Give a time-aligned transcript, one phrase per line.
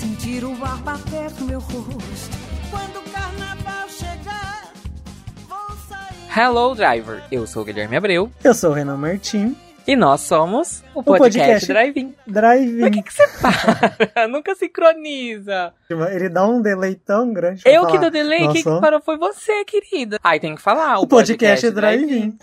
[0.00, 2.36] sentir o ar bater no meu rosto.
[2.70, 4.72] Quando o carnaval chegar,
[5.48, 6.38] vou sair.
[6.38, 10.82] Hello Driver, eu sou o Guilherme Abreu Eu sou o Renan Martim, e nós somos
[10.94, 12.08] o podcast podcast, Drive-In.
[12.24, 12.90] Por Drive-In.
[12.90, 14.26] que, que você para?
[14.28, 15.72] Nunca sincroniza.
[15.88, 17.62] Ele dá um delay tão grande.
[17.64, 20.18] Eu que falar, dou delay, nós quem que parou foi você, querida.
[20.22, 22.06] Aí tem que falar, o, O podcast Drive-In.
[22.36, 22.38] Drive-In.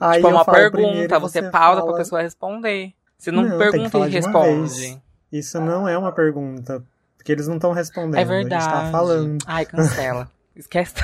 [0.00, 1.84] Aí Tipo, é eu uma falo pergunta, primeiro, você, pausa fala.
[1.86, 2.92] pra pessoa responder.
[3.18, 5.02] Se não, Não, que pergunta e responde.
[5.32, 6.82] Isso não é uma pergunta,
[7.16, 8.18] porque eles não estão respondendo.
[8.18, 8.64] É A verdade.
[8.64, 9.38] gente tá falando.
[9.46, 10.30] Ai, cancela.
[10.56, 10.94] Esquece.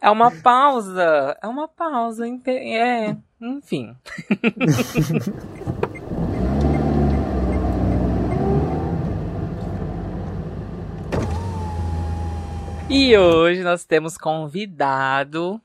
[0.00, 1.36] é uma pausa.
[1.42, 2.24] É uma pausa.
[2.46, 3.96] É, enfim.
[12.92, 15.60] E hoje nós temos convidado,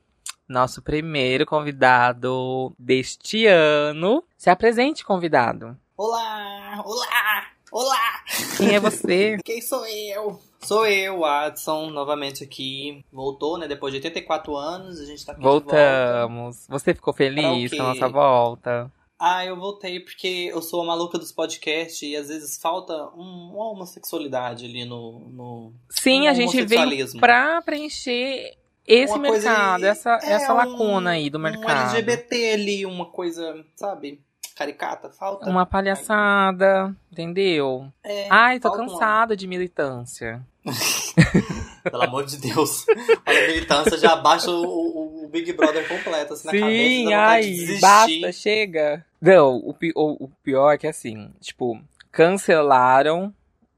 [0.48, 4.22] nosso primeiro convidado deste ano.
[4.36, 5.76] Se apresente, convidado.
[5.96, 8.24] Olá, olá, olá!
[8.58, 9.38] Quem é você?
[9.44, 10.38] Quem sou eu?
[10.60, 13.02] Sou eu, Watson, novamente aqui.
[13.10, 13.66] Voltou, né?
[13.66, 15.66] Depois de 84 anos, a gente tá aqui de volta.
[15.74, 16.66] Voltamos.
[16.68, 18.92] Você ficou feliz com a nossa volta?
[19.18, 23.52] Ah, eu voltei porque eu sou a maluca dos podcasts e às vezes falta um-
[23.54, 25.20] uma homossexualidade ali no.
[25.30, 28.54] no Sim, um a gente veio pra preencher
[28.86, 31.94] esse Uma coisa mercado, aí- essa, é, essa um- lacuna aí do Um mercado.
[31.96, 34.20] LGBT ali, uma coisa, sabe?
[34.56, 35.48] Caricata, falta.
[35.50, 37.92] Uma palhaçada, entendeu?
[38.02, 40.40] É, Ai, tô falta uma- cansada de militância.
[41.84, 42.84] Pelo amor de Deus.
[43.26, 46.72] Olha a militância, já abaixa o, o- o Big Brother completo, assim, na cabeça.
[46.78, 47.80] Sim, vontade de ai, desistir.
[47.80, 49.06] basta, chega.
[49.20, 51.78] Não, o, o- o pior é que assim, tipo,
[52.10, 53.32] cancelaram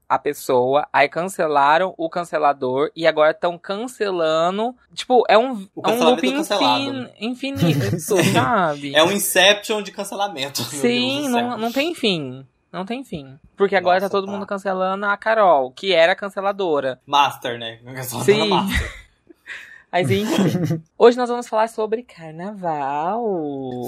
[0.09, 4.75] a pessoa, aí cancelaram o cancelador e agora estão cancelando.
[4.93, 8.95] Tipo, é um, é um loop infin- infinito, sabe?
[8.95, 10.63] É um Inception de cancelamento.
[10.63, 12.43] Sim, não, não tem fim.
[12.71, 13.39] Não tem fim.
[13.55, 14.31] Porque agora Nossa, tá todo tá.
[14.31, 16.99] mundo cancelando a Carol, que era canceladora.
[17.05, 17.79] Master, né?
[18.23, 18.49] Sim.
[18.49, 19.09] Master.
[19.91, 20.83] Mas enfim.
[20.95, 23.25] Hoje nós vamos falar sobre carnaval.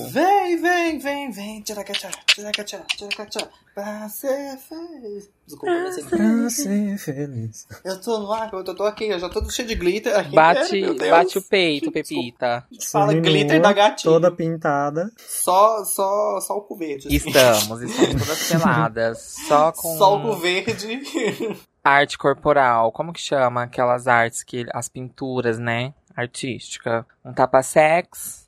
[0.10, 1.62] Vem, vem, vem, vem.
[1.62, 3.48] Tiracachá, tiracachá, tiracachá.
[3.74, 5.30] Pra ser feliz.
[5.48, 6.04] Desculpa, eu sei.
[6.04, 7.68] Pra ser feliz.
[7.86, 10.36] Eu tô no ar, eu tô, tô aqui, eu já tô cheio de glitter aqui.
[10.36, 12.66] Bate, bate o peito, Pepita.
[12.92, 14.12] Fala glitter da gatinha.
[14.14, 15.10] Toda pintada.
[15.18, 17.08] Só, só, só o cu verde.
[17.08, 17.16] assim.
[17.16, 19.22] Estamos, estamos todas peladas.
[19.48, 21.02] Só com Só o cu verde.
[21.84, 22.92] arte corporal.
[22.92, 24.66] Como que chama aquelas artes que.
[24.74, 25.94] As pinturas, né?
[26.16, 27.06] Artística.
[27.24, 28.41] Um tapa-sex.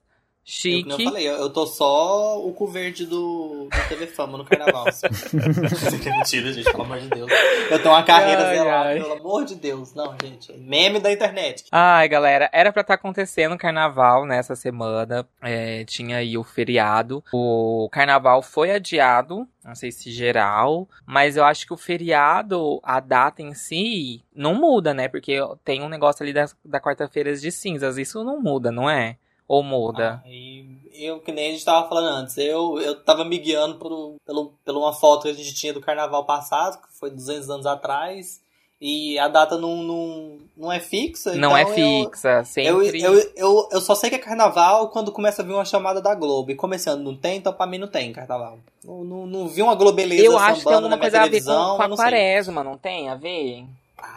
[0.46, 0.84] Eu, Chique.
[0.90, 4.44] como eu falei, eu, eu tô só o cu verde do, do TV Fama no
[4.44, 4.90] carnaval.
[4.90, 7.31] Isso aqui é mentira, gente, pelo amor de Deus.
[7.72, 9.00] Eu tenho uma carreira Ai, zelada, ai.
[9.00, 9.94] pelo amor de Deus.
[9.94, 11.64] Não, gente, é meme da internet.
[11.72, 15.26] Ai, galera, era pra estar acontecendo o carnaval nessa semana.
[15.42, 17.24] É, tinha aí o feriado.
[17.34, 23.00] O carnaval foi adiado, não sei se geral, mas eu acho que o feriado, a
[23.00, 25.08] data em si, não muda, né?
[25.08, 27.98] Porque tem um negócio ali da, da quarta-feira de cinzas.
[27.98, 29.16] Isso não muda, não é?
[29.48, 30.22] Ou muda?
[30.24, 33.76] Ah, e eu, que nem a gente tava falando antes, eu, eu tava me guiando
[33.76, 37.50] por, pelo, pela uma foto que a gente tinha do carnaval passado, que foi 200
[37.50, 38.42] anos atrás,
[38.80, 41.36] e a data não, não, não é fixa.
[41.36, 43.02] não é então eu- fixa, Eu, sempre.
[43.02, 46.14] eu, eu, eu só sei que é carnaval quando começa a vir uma chamada da
[46.14, 46.52] Globo.
[46.52, 48.60] E começando, não tem, então pra mim não tem carnaval.
[48.84, 51.42] Não, não, não vi uma globeleza eu acho que tem na alguma coisa a ver
[51.42, 53.66] com, com eu a não quaresma, não tem a ver?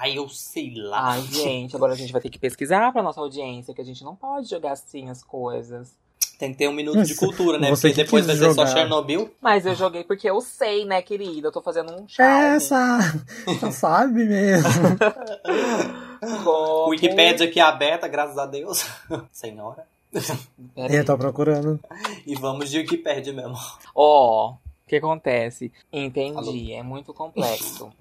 [0.00, 1.12] Ai, eu sei lá.
[1.12, 4.02] Ai, gente, agora a gente vai ter que pesquisar pra nossa audiência, que a gente
[4.02, 5.94] não pode jogar assim as coisas.
[6.38, 7.70] Tem que ter um minuto de Você- cultura, né?
[7.70, 8.66] você Porque que depois vai ser só.
[8.66, 9.30] Chernobyl.
[9.40, 11.48] Mas eu joguei porque eu sei, né, querida?
[11.48, 12.56] Eu tô fazendo um charme.
[12.56, 12.98] Essa!
[13.46, 14.68] Você sabe mesmo.
[16.44, 18.84] Como- Wikipédia aqui aberta, graças a Deus.
[19.32, 19.84] Senhora.
[20.74, 20.96] Peraí.
[20.96, 21.78] Eu tô procurando.
[22.26, 23.56] E vamos de Wikipédia mesmo.
[23.94, 24.54] Ó,
[24.86, 25.72] o que acontece?
[25.92, 27.92] Entendi, é muito complexo.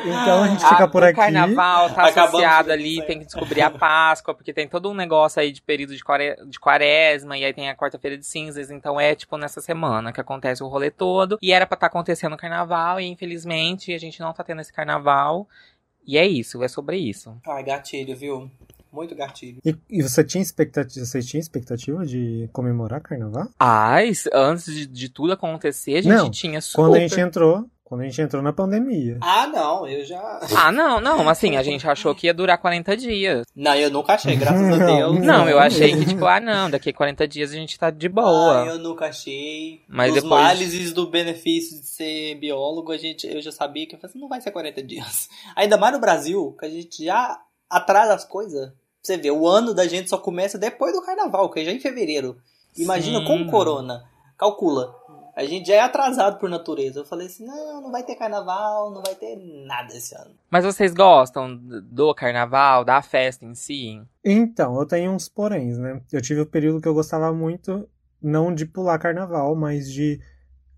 [0.00, 1.16] Então a gente fica por o aqui.
[1.16, 5.42] carnaval tá Acabamos associado ali, tem que descobrir a Páscoa, porque tem todo um negócio
[5.42, 6.36] aí de período de, quare...
[6.46, 10.20] de quaresma, e aí tem a quarta-feira de cinzas, então é tipo nessa semana que
[10.20, 11.36] acontece o rolê todo.
[11.42, 14.72] E era pra estar acontecendo o carnaval, e infelizmente a gente não tá tendo esse
[14.72, 15.46] carnaval.
[16.06, 17.36] E é isso, é sobre isso.
[17.46, 18.50] Ai, gatilho, viu?
[18.92, 19.60] Muito gatilho.
[19.64, 23.48] E, e você tinha expectativa, você tinha expectativa de comemorar carnaval?
[23.58, 26.82] Ai, antes de, de tudo acontecer, a gente Não, tinha super...
[26.82, 29.16] Quando a gente entrou, quando a gente entrou na pandemia.
[29.22, 30.40] Ah, não, eu já.
[30.54, 33.46] Ah, não, não, assim, a gente achou que ia durar 40 dias.
[33.56, 35.18] Não, eu nunca achei, graças a Deus.
[35.20, 38.06] Não, eu achei que, tipo, ah, não, daqui a 40 dias a gente tá de
[38.08, 38.62] boa.
[38.62, 39.80] Ah, eu nunca achei.
[39.88, 43.94] Mas Os depois- males do benefício de ser biólogo, a gente, eu já sabia que
[43.94, 45.28] eu falei assim, não vai ser 40 dias.
[45.56, 48.72] Ainda mais no Brasil, que a gente já atrasa as coisas.
[49.02, 51.80] Você vê, o ano da gente só começa depois do carnaval, que é já em
[51.80, 52.36] fevereiro.
[52.76, 53.24] Imagina Sim.
[53.26, 54.04] com o corona.
[54.36, 54.94] Calcula.
[55.34, 57.00] A gente já é atrasado por natureza.
[57.00, 60.32] Eu falei assim, não, não vai ter carnaval, não vai ter nada esse ano.
[60.50, 64.02] Mas vocês gostam do carnaval, da festa em si?
[64.24, 66.00] Então, eu tenho uns poréns, né?
[66.12, 67.88] Eu tive um período que eu gostava muito,
[68.20, 70.20] não de pular carnaval, mas de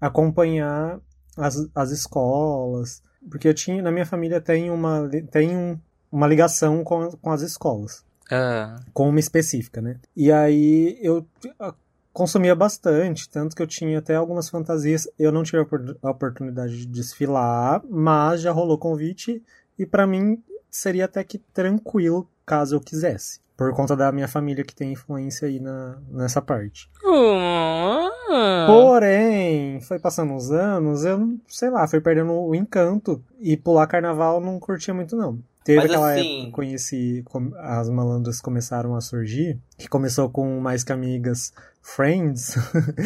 [0.00, 1.00] acompanhar
[1.37, 3.02] as, as escolas.
[3.31, 5.78] Porque eu tinha, na minha família tem uma, tem um-
[6.11, 8.05] uma ligação com, com as escolas.
[8.31, 9.99] Ah, com uma específica, né?
[10.17, 11.27] E aí eu
[11.59, 11.75] ah,
[12.12, 15.09] consumia bastante, tanto que eu tinha até algumas fantasias.
[15.19, 19.43] Eu não tive a opor- a oportunidade de desfilar, mas já rolou convite
[19.79, 20.41] e pra mim
[20.71, 23.41] seria até que tranquilo caso eu quisesse.
[23.61, 26.91] Por conta da minha família que tem influência aí na, nessa parte.
[27.05, 28.65] Ah.
[28.67, 33.23] Porém, foi passando os anos, eu, sei lá, fui perdendo o encanto.
[33.39, 35.39] E pular carnaval eu não curtia muito, não.
[35.62, 37.25] Teve Mas aquela assim- época que eu conheci,
[37.59, 41.53] as malandras começaram a surgir, que começou com mais que amigas
[41.83, 42.55] Friends,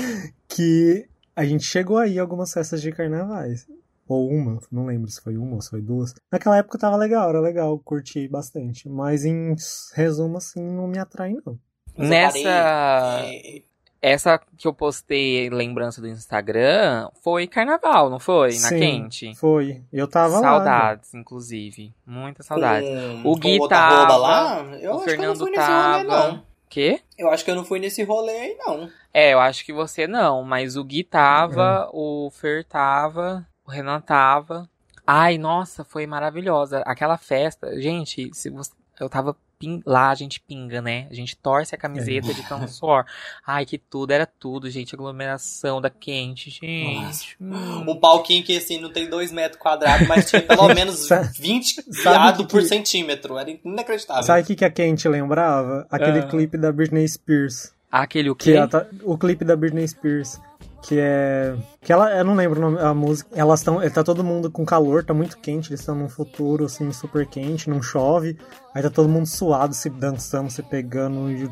[0.46, 1.04] que
[1.34, 3.66] a gente chegou aí a algumas festas de carnavais.
[4.06, 6.14] Ou uma, não lembro se foi uma ou se foi duas.
[6.30, 8.88] Naquela época tava legal, era legal, curti bastante.
[8.88, 9.54] Mas em
[9.94, 11.58] resumo, assim, não me atrai, não.
[11.96, 12.38] Nessa.
[12.42, 13.64] parei,
[14.02, 18.48] Essa que eu postei lembrança do Instagram foi carnaval, não foi?
[18.58, 19.34] Na Sim, quente.
[19.36, 19.82] Foi.
[19.90, 20.40] Eu tava lá.
[20.40, 21.94] Saudades, inclusive.
[22.06, 22.86] Muitas saudades.
[23.22, 26.04] com- O Gui tava, lá, eu o acho que eu não Fernando fui nesse rolê,
[26.04, 26.28] tava.
[26.32, 26.42] não.
[26.68, 27.00] Quê?
[27.16, 28.90] Eu acho que eu não fui nesse rolê aí, não.
[29.12, 34.00] É, eu acho que você não, mas o Gui tava, o Fer tava, o Renan
[34.00, 34.68] tava.
[35.06, 36.78] Ai, nossa, foi maravilhosa.
[36.86, 41.06] Aquela festa, gente, se você, eu tava pin- lá, a gente pinga, né?
[41.10, 43.04] A gente torce a camiseta de tanto suor.
[43.46, 44.94] Ai, que tudo, era tudo, gente.
[44.94, 47.36] Aglomeração da quente, gente.
[47.38, 47.84] Hum.
[47.90, 51.82] Um palquinho que, assim, não tem dois metros quadrados, mas tinha pelo menos Sa- 20
[51.82, 53.36] sabe viado que- por que- centímetro.
[53.36, 54.22] Era inacreditável.
[54.22, 55.86] Sabe o que, que a Kent lembrava?
[55.90, 56.26] Aquele Ah.
[56.28, 57.74] clipe da Britney Spears.
[57.92, 58.56] Aquele o Que quê?
[58.56, 60.40] ela tá- o clipe da Britney Spears.
[60.86, 61.56] Que é.
[61.80, 62.14] Que ela.
[62.14, 63.30] Eu não lembro a música.
[63.34, 63.80] Elas estão.
[63.90, 65.70] Tá todo mundo com calor, tá muito quente.
[65.70, 68.36] Eles estão num futuro, assim, super quente, não chove.
[68.74, 71.30] Aí tá todo mundo suado, se dançando, se pegando.
[71.30, 71.50] E...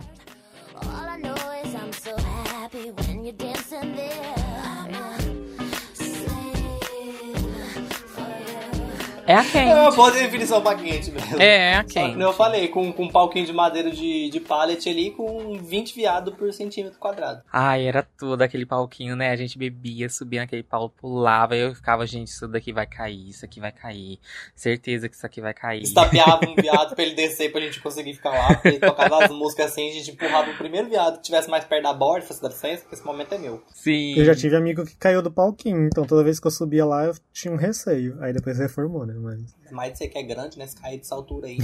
[9.33, 9.97] É a É uma quente.
[9.97, 11.41] boa definição pra quente mesmo.
[11.41, 12.11] É, é a Só que, quente.
[12.13, 15.95] como eu falei, com, com um palquinho de madeira de, de pallet ali, com 20
[15.95, 17.43] viado por centímetro quadrado.
[17.53, 19.31] Ai, era tudo aquele palquinho, né?
[19.31, 23.29] A gente bebia, subia naquele pau, pulava, e eu ficava, gente, isso daqui vai cair,
[23.31, 24.19] isso aqui vai cair.
[24.55, 25.83] Certeza que isso aqui vai cair.
[25.83, 28.49] Estapeava um viado pra ele descer pra gente conseguir ficar lá.
[28.55, 31.65] Porque ele tocava as músicas assim, a gente empurrava o primeiro viado que tivesse mais
[31.65, 33.63] perto da borda, fosse dá licença, que esse momento é meu.
[33.73, 34.15] Sim.
[34.17, 37.05] Eu já tive amigo que caiu do palquinho, então toda vez que eu subia lá
[37.05, 38.17] eu tinha um receio.
[38.21, 39.15] Aí depois reformou, né?
[39.23, 39.41] Mas.
[39.71, 40.67] Mais de você que é grande, né?
[40.67, 41.59] Se cair dessa altura aí.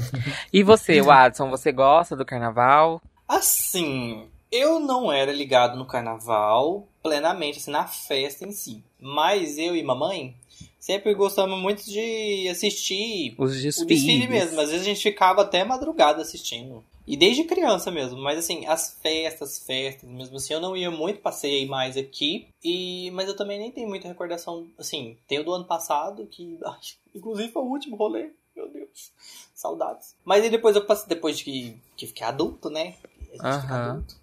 [0.52, 3.00] E você, Watson, você gosta do carnaval?
[3.28, 8.82] Assim, eu não era ligado no carnaval plenamente, assim, na festa em si.
[8.98, 10.34] Mas eu e mamãe
[10.78, 13.86] sempre gostamos muito de assistir Os o desfiles.
[13.86, 14.60] desfile mesmo.
[14.60, 16.82] Às vezes a gente ficava até madrugada assistindo.
[17.10, 18.22] E desde criança mesmo.
[18.22, 22.46] Mas assim, as festas, festas, mesmo assim, eu não ia muito, passei mais aqui.
[22.62, 24.68] E Mas eu também nem tenho muita recordação.
[24.78, 26.78] Assim, tem o do ano passado, que ai,
[27.12, 28.30] inclusive foi o último rolê.
[28.54, 29.10] Meu Deus.
[29.52, 30.14] Saudades.
[30.24, 32.94] Mas aí depois eu passei, depois de que, que fiquei adulto, né?
[33.22, 34.14] A gente fica adulto.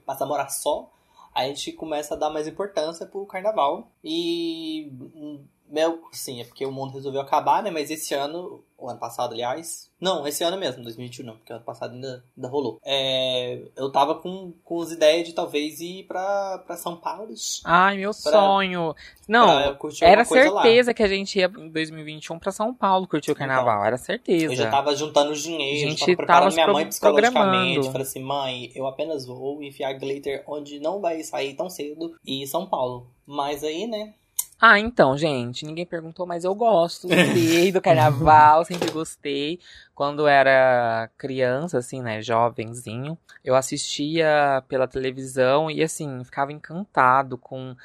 [0.04, 0.92] Passa a morar só.
[1.34, 3.90] A gente começa a dar mais importância pro carnaval.
[4.04, 4.92] E.
[5.70, 7.70] Meu, sim, é porque o mundo resolveu acabar, né?
[7.70, 9.88] Mas esse ano, o ano passado, aliás.
[10.00, 12.78] Não, esse ano mesmo, 2021 não, porque ano passado ainda, ainda rolou.
[12.84, 17.34] É, eu tava com, com as ideias de talvez ir pra, pra São Paulo.
[17.64, 18.94] Ai, meu Pra- sonho.
[19.26, 20.62] Não, era coisa lá.
[20.62, 23.84] certeza que a gente ia em 2021 pra São Paulo curtir o carnaval.
[23.84, 24.52] Era certeza.
[24.52, 27.86] Eu já tava juntando dinheiro, A gente tava tava preparando se minha pro- mãe psicologicamente.
[27.90, 32.46] Falei assim, mãe, eu apenas vou enfiar glitter onde não vai sair tão cedo e
[32.46, 33.08] São Paulo.
[33.26, 34.14] Mas aí, né?
[34.60, 39.60] Ah, então, gente, ninguém perguntou, mas eu gosto sim, do carnaval, sempre gostei.
[39.94, 47.76] Quando era criança, assim, né, jovenzinho, eu assistia pela televisão e, assim, ficava encantado com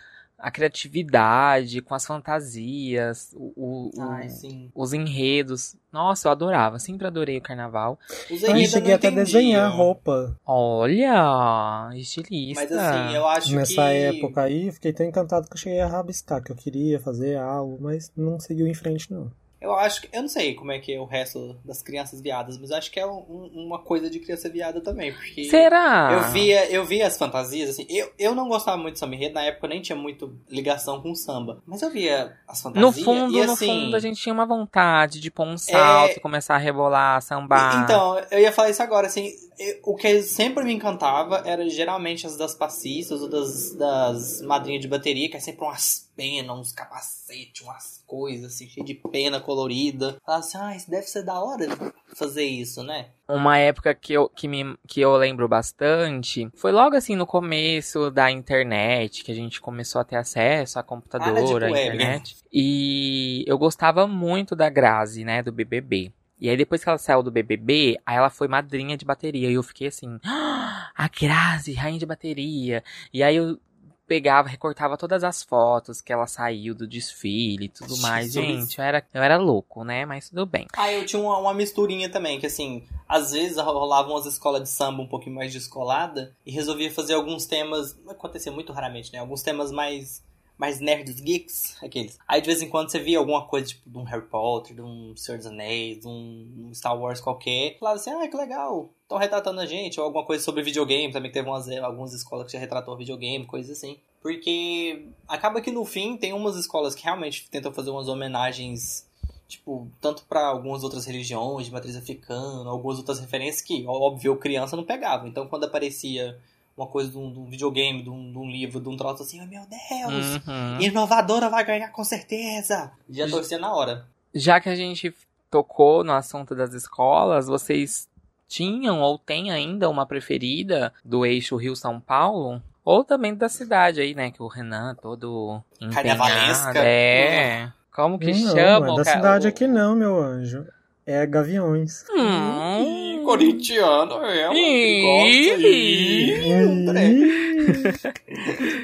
[0.44, 5.76] a criatividade, com as fantasias, o, o- Ai, o- os enredos.
[5.92, 7.98] Nossa, eu adorava, sempre adorei o carnaval.
[8.30, 12.62] Os Eu cheguei não até a desenhar roupa Olha, estilista.
[12.64, 13.80] Mas assim, eu acho nessa que.
[13.80, 14.72] época aí.
[14.72, 18.40] Fiquei tão encantado que eu cheguei a rabiscar, que eu queria fazer algo, mas não
[18.40, 19.32] seguiu em frente, não.
[19.64, 20.10] Eu acho que.
[20.12, 23.00] Eu não sei como é que é o resto das crianças viadas, mas acho que
[23.00, 25.14] é um- uma coisa de criança viada também.
[25.14, 25.46] Porque.
[25.46, 26.10] Será?
[26.12, 29.36] Eu via, eu via as fantasias, assim, eu, eu não gostava muito de samba enredo,
[29.36, 31.64] na época eu nem tinha muito ligação com samba.
[31.66, 33.66] Mas eu via as No fantasias fundo, e no assim...
[33.68, 37.84] fundo, a gente tinha uma vontade de pôr um salto, É- começar a rebolar, sambar.
[37.84, 42.26] Então, eu ia falar isso agora, assim, eu- o que sempre me encantava era geralmente
[42.26, 46.72] as das passistas ou das, das madrinhas de bateria, que é sempre umas penas, uns
[46.72, 50.18] capacetes, umas coisas assim, cheio de pena colorida.
[50.26, 51.68] Falava assim, ah, isso deve ser da hora
[52.16, 53.10] fazer isso, né?
[53.28, 58.12] Uma época que eu, que, me, que eu lembro bastante foi logo assim no começo
[58.12, 61.80] da internet, que a gente começou a ter acesso a computador, Ah, tipo a web.
[61.80, 62.36] internet.
[62.52, 66.12] E eu gostava muito da Grazi, né, do BBB.
[66.44, 69.50] E aí depois que ela saiu do BBB, aí ela foi madrinha de bateria.
[69.50, 72.84] E eu fiquei assim, "Ah, a Grazi, rainha de bateria.
[73.14, 73.58] E aí eu
[74.06, 78.34] pegava, recortava todas as fotos que ela saiu do desfile e tudo mais.
[78.34, 78.46] Jesus.
[78.46, 80.06] Gente, eu era, eu era louco, né?
[80.06, 80.68] Mas tudo bem.
[80.76, 84.70] Ah, eu tinha uma, uma misturinha também, que assim, às vezes rolavam umas escolas de
[84.70, 89.20] samba um pouquinho mais descolada e resolvia fazer alguns temas, acontecia muito raramente, né?
[89.20, 90.22] Alguns temas mais
[90.58, 92.18] mais nerds geeks, aqueles.
[92.28, 94.82] Aí de vez em quando você via alguma coisa tipo de um Harry Potter, de
[94.82, 97.78] um Senhor dos Anéis, de um Star Wars qualquer.
[97.80, 98.90] Falava assim: "Ah, que legal.
[99.02, 102.54] Estão retratando a gente", ou alguma coisa sobre videogame, também teve umas algumas escolas que
[102.54, 103.98] já retratou videogame, coisas assim.
[104.22, 109.06] Porque acaba que no fim tem umas escolas que realmente tentam fazer umas homenagens
[109.48, 114.76] tipo, tanto para algumas outras religiões de matriz africana, algumas outras referências que, óbvio, criança
[114.76, 115.28] não pegava.
[115.28, 116.40] Então, quando aparecia
[116.76, 119.24] uma coisa de um, de um videogame, de um, de um livro, de um troço
[119.24, 120.82] assim, oh, meu Deus, Uhum.
[120.82, 122.92] inovadora vai ganhar com certeza.
[123.10, 124.06] Já torcia na hora.
[124.34, 125.14] Já que a gente
[125.52, 128.10] tocou no assunto das escolas, vocês
[128.48, 132.62] tinham ou têm ainda uma preferida do eixo Rio-São Paulo?
[132.86, 134.30] Ou também da cidade aí, né?
[134.32, 135.94] Que o Renan todo empenhado.
[136.20, 136.80] Carnavalesca.
[136.80, 137.72] É.
[137.96, 138.88] Como que não, chama?
[138.88, 140.66] não é da cidade o- aqui não, meu anjo.
[141.06, 142.06] É Gaviões.
[142.10, 143.24] Hum.
[143.26, 144.54] corintiano, é.
[144.54, 145.04] Ih.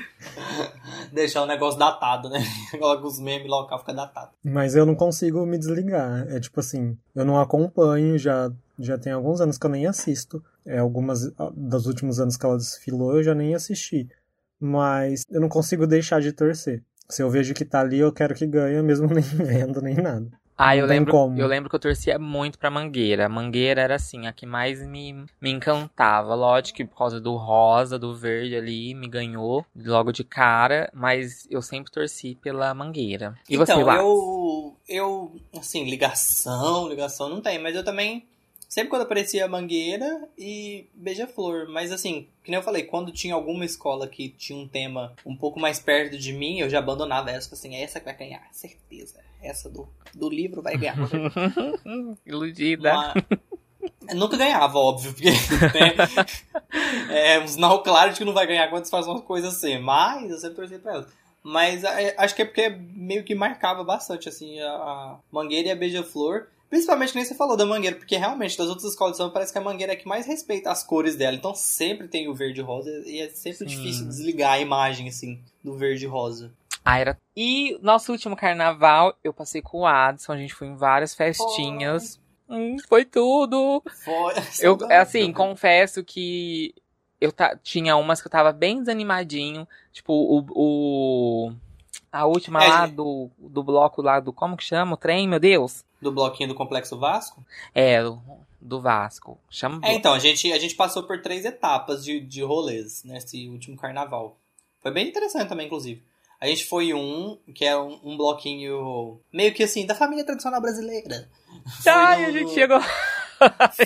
[1.13, 2.39] Deixar o negócio datado, né?
[2.77, 4.31] Coloca os memes local, fica datado.
[4.43, 6.27] Mas eu não consigo me desligar.
[6.29, 10.43] É tipo assim, eu não acompanho, já, já tem alguns anos que eu nem assisto.
[10.65, 14.07] É, algumas dos últimos anos que ela desfilou eu já nem assisti.
[14.59, 16.83] Mas eu não consigo deixar de torcer.
[17.07, 20.29] Se eu vejo que tá ali, eu quero que ganhe, mesmo nem vendo, nem nada.
[20.61, 21.39] Ah, eu lembro, como.
[21.39, 23.27] eu lembro que eu torcia muito pra Mangueira.
[23.27, 26.35] A Mangueira era assim, a que mais me, me encantava.
[26.35, 31.47] Lógico que por causa do rosa, do verde ali, me ganhou logo de cara, mas
[31.49, 33.35] eu sempre torci pela Mangueira.
[33.49, 34.01] E você, então, Lars?
[34.01, 38.27] eu, eu, assim, ligação, ligação não tem, mas eu também,
[38.69, 43.65] sempre quando aparecia Mangueira e Beija-Flor, mas assim, que nem eu falei, quando tinha alguma
[43.65, 47.53] escola que tinha um tema um pouco mais perto de mim, eu já abandonava essa,
[47.55, 50.95] assim, é essa que vai ganhar, certeza, essa do, do livro vai ganhar.
[52.25, 52.93] Iludida.
[52.93, 53.13] Uma-
[54.13, 55.29] Nunca ganhava, óbvio, porque
[55.77, 55.95] né,
[57.09, 59.77] é um sinal claro de que não vai ganhar quando você faz umas coisas assim,
[59.79, 61.07] mas eu sempre torci pra ela.
[61.43, 65.71] Mas é, acho que é porque meio que marcava bastante, assim, a, a Mangueira e
[65.71, 66.47] a Beija-Flor.
[66.69, 69.57] Principalmente nem você falou da Mangueira, porque realmente das outras escolas de samba parece que
[69.57, 71.35] a Mangueira é que mais respeita as cores dela.
[71.35, 73.65] Então sempre tem o verde e rosa e é sempre Sim.
[73.65, 76.51] difícil desligar a imagem, assim, do verde e rosa.
[76.85, 77.17] Ah, era...
[77.35, 82.19] E nosso último carnaval, eu passei com o Adson, a gente foi em várias festinhas.
[82.47, 83.83] Hum, foi tudo!
[84.03, 84.33] Foi...
[84.61, 86.73] Eu, assim, confesso que
[87.21, 89.67] eu ta- tinha umas que eu tava bem desanimadinho.
[89.91, 90.45] Tipo, o.
[90.49, 91.53] o-
[92.11, 94.31] a última É, lá do, do bloco lá do.
[94.33, 94.93] Como que chama?
[94.93, 95.83] O trem, meu Deus?
[96.01, 97.43] Do bloquinho do Complexo Vasco.
[97.75, 98.01] É,
[98.61, 99.37] do, Vasco.
[99.49, 99.79] Chama.
[99.83, 103.75] É, então, a gente, a gente passou por três etapas de, de rolês nesse último
[103.77, 104.37] carnaval.
[104.81, 106.01] Foi bem interessante também, inclusive.
[106.39, 110.61] A gente foi um, que é um, um bloquinho meio que assim, da família tradicional
[110.61, 111.27] brasileira.
[111.85, 112.79] Ai, a gente chegou.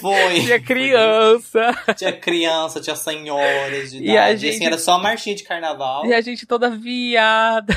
[0.02, 0.40] Foi.
[0.42, 1.72] Tinha criança.
[1.96, 4.18] Tinha criança, tinha senhoras de E idade.
[4.18, 6.06] a assim, gente- era só a marchinha de carnaval.
[6.06, 7.76] E a gente toda viada.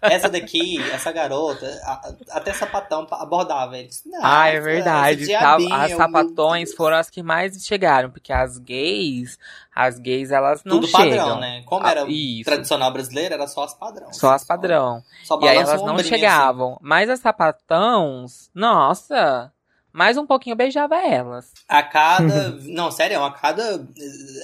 [0.00, 4.02] Essa daqui, essa garota, a- até sapatão abordava eles.
[4.06, 5.26] Não, Ah, é verdade.
[5.34, 9.38] as sapatões foram as que mais chegaram, porque as gays,
[9.74, 11.16] as gays, elas não Tudo chegam.
[11.18, 11.62] padrão, né?
[11.66, 12.44] Como Ah, era isso.
[12.44, 14.12] tradicional brasileiro, era só as padrão.
[14.12, 15.02] Só as padrão.
[15.24, 16.78] Só E aí elas não ombrinho, chegavam.
[16.80, 19.52] Mas as sapatões, nossa,
[19.92, 21.46] mais um pouquinho eu beijava elas.
[21.54, 21.64] assim.
[21.68, 22.50] A cada.
[22.62, 23.86] não, sério, a cada.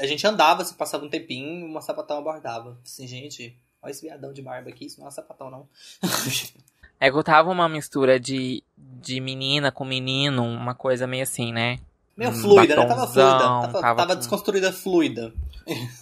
[0.00, 2.76] A gente andava, se passava um tempinho, uma sapatão abordava.
[2.84, 3.56] Assim, gente.
[3.82, 5.68] Olha esse viadão de barba aqui, isso não é sapatão, não.
[7.00, 11.52] É que eu tava uma mistura de, de menina com menino, uma coisa meio assim,
[11.52, 11.78] né?
[12.16, 12.86] Meio fluida, né?
[12.86, 13.38] Tava fluida.
[13.38, 15.32] Tava, tava tava desconstruída fluida.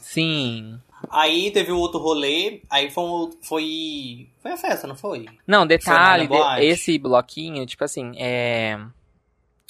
[0.00, 0.80] Sim.
[1.11, 4.28] Aí teve o outro rolê, aí foi, foi.
[4.40, 5.26] Foi a festa, não foi?
[5.47, 8.78] Não, detalhe, Foi de- esse bloquinho, tipo assim, é.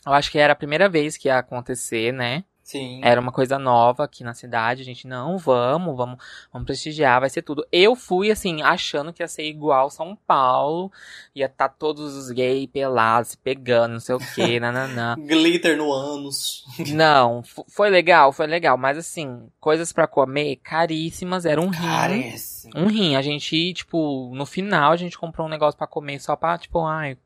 [0.07, 2.45] Eu acho que era a primeira vez que ia acontecer, né?
[2.67, 3.01] Sim.
[3.01, 4.83] Era uma coisa nova aqui na cidade.
[4.83, 6.19] A gente, não, vamos, vamos,
[6.53, 7.65] vamos prestigiar, vai ser tudo.
[7.71, 10.91] Eu fui, assim, achando que ia ser igual São Paulo.
[11.33, 15.15] Ia estar todos os gays pelados, se pegando, não sei o quê, nananã.
[15.17, 16.65] Glitter no ânus.
[16.93, 18.77] Não, foi legal, foi legal.
[18.77, 21.87] Mas, assim, coisas pra comer caríssimas, era um rim.
[21.87, 22.69] Carece.
[22.75, 23.15] Um rim.
[23.15, 26.85] A gente, tipo, no final a gente comprou um negócio pra comer só pra, tipo,
[26.85, 27.17] ai,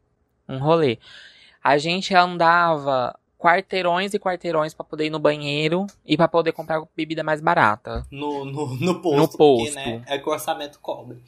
[0.46, 0.98] um rolê.
[1.64, 6.82] A gente andava quarteirões e quarteirões pra poder ir no banheiro e pra poder comprar
[6.94, 8.06] bebida mais barata.
[8.10, 9.16] No, no, no posto.
[9.16, 9.74] No Porque, posto.
[9.76, 11.18] né, é que o orçamento cobre.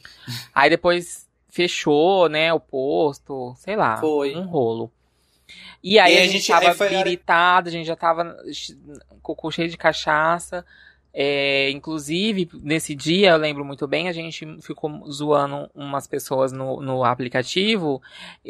[0.54, 4.36] Aí depois fechou, né, o posto, sei lá, Foi.
[4.36, 4.90] um rolo.
[5.82, 7.96] E aí E a, gente, gente- tava aí foi a hora- irritado, a gente já
[7.96, 8.36] tava
[9.22, 10.64] com cheio de cachaça.
[11.14, 16.80] É, inclusive, nesse dia, eu lembro muito bem, a gente ficou zoando umas pessoas no,
[16.80, 18.00] no aplicativo.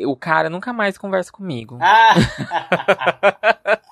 [0.06, 1.78] O cara nunca mais conversa comigo.
[1.80, 2.14] Ah!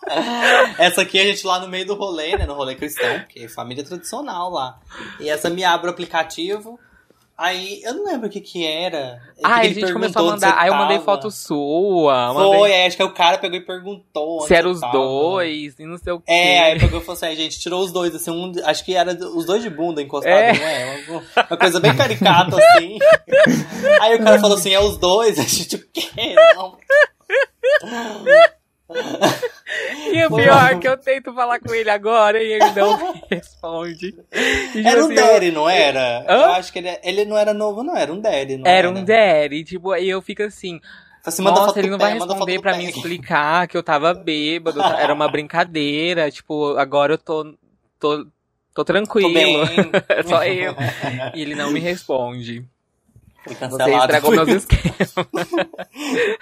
[0.78, 2.46] essa aqui a gente lá no meio do rolê, né?
[2.46, 4.78] No rolê cristão, porque é família tradicional lá.
[5.18, 6.78] E essa me abre o aplicativo.
[7.42, 9.18] Aí, eu não lembro o que que era.
[9.42, 10.58] Ah, a gente começou a mandar.
[10.58, 12.34] Aí eu mandei foto sua.
[12.34, 14.92] Foi, mandei é, acho que o cara pegou e perguntou se era você os tava.
[14.92, 16.30] dois e não sei o quê.
[16.30, 18.94] É, aí pegou e falou assim, a gente tirou os dois, assim, um, acho que
[18.94, 20.52] era os dois de bunda encostados, É.
[20.52, 21.04] não é?
[21.08, 22.98] Uma, uma coisa bem caricata, assim.
[24.02, 26.34] Aí o cara falou assim, é os dois, a gente, o quê?
[26.54, 26.76] Não.
[30.12, 33.22] E o pior é que eu tento falar com ele agora e ele não me
[33.30, 34.14] responde.
[34.32, 36.24] E, tipo Era um assim, eu- daddy, não era?
[36.28, 36.42] Hã?
[36.42, 38.98] Eu acho que ele, ele não era novo, não, era um daddy, não Era era?
[38.98, 40.80] um daddy, tipo, aí eu fico assim,
[41.24, 42.76] assim, nossa, ele não pé, vai responder pé.
[42.76, 47.44] me explicar que eu tava bêbado, era uma brincadeira, tipo, agora eu tô,
[47.98, 48.30] tô, tô
[48.74, 49.92] Tô tranquilo, bem.
[50.08, 50.74] é só eu.
[51.34, 52.64] E ele não me responde.
[53.44, 54.12] Foi Você cancelado.
[54.12, 55.14] estragou meus esquemas.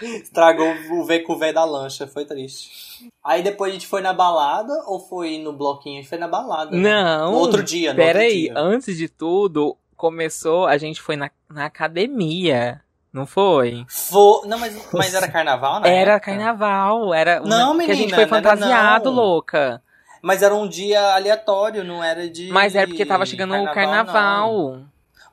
[0.23, 3.09] Estragou o V com o V da lancha, foi triste.
[3.25, 5.99] Aí depois a gente foi na balada ou foi no bloquinho?
[5.99, 6.71] A gente foi na balada.
[6.77, 6.79] né?
[6.93, 8.55] Não, No outro dia, Pera aí, dia.
[8.57, 12.81] antes de tudo, começou, a gente foi na, na academia,
[13.13, 13.85] não foi?
[13.89, 14.47] Foi...
[14.49, 15.95] Não, mas, mas era carnaval, né?
[15.97, 19.13] Era carnaval, era uma- Não, que a gente menina, foi fantasiado, não.
[19.13, 19.83] louca.
[20.21, 22.49] Mas era um dia aleatório, não era de.
[22.51, 24.87] Mas era porque tava chegando o não.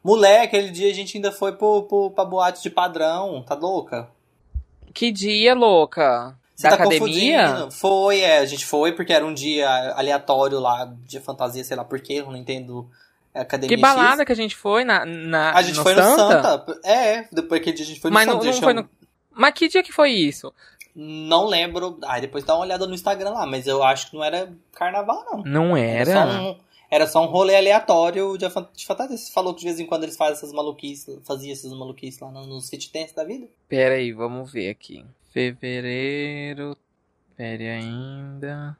[0.06, 4.08] Mulher, aquele dia a gente ainda foi pro, pro, pra boate de padrão, tá louca?
[4.94, 6.38] Que dia, louca?
[6.56, 7.44] Você da tá academia?
[7.48, 7.72] confundindo.
[7.72, 11.84] Foi, é, a gente foi porque era um dia aleatório lá de fantasia, sei lá
[11.84, 12.88] por quê, eu não entendo.
[13.34, 14.26] Academia Que balada X.
[14.28, 16.24] que a gente foi na, na A gente foi Santa?
[16.24, 16.80] no Santa.
[16.86, 18.46] É, depois aquele dia a gente foi no Mas não, Santa.
[18.46, 18.90] não gente foi no...
[19.34, 20.54] Mas que dia que foi isso?
[20.96, 21.98] Não lembro.
[22.06, 25.26] Ai, depois dá uma olhada no Instagram lá, mas eu acho que não era carnaval,
[25.30, 25.44] não.
[25.44, 26.14] Não Era era?
[26.14, 26.58] só um,
[26.90, 29.18] era só um rolê aleatório de, de fantasia.
[29.18, 32.32] Você falou que de vez em quando eles fazem essas maluquices, faziam essas maluquices lá
[32.32, 33.48] no- nos fit dance da vida?
[33.68, 35.06] Pera aí, vamos ver aqui.
[35.32, 36.78] Fevereiro.
[37.36, 38.78] Pera ainda.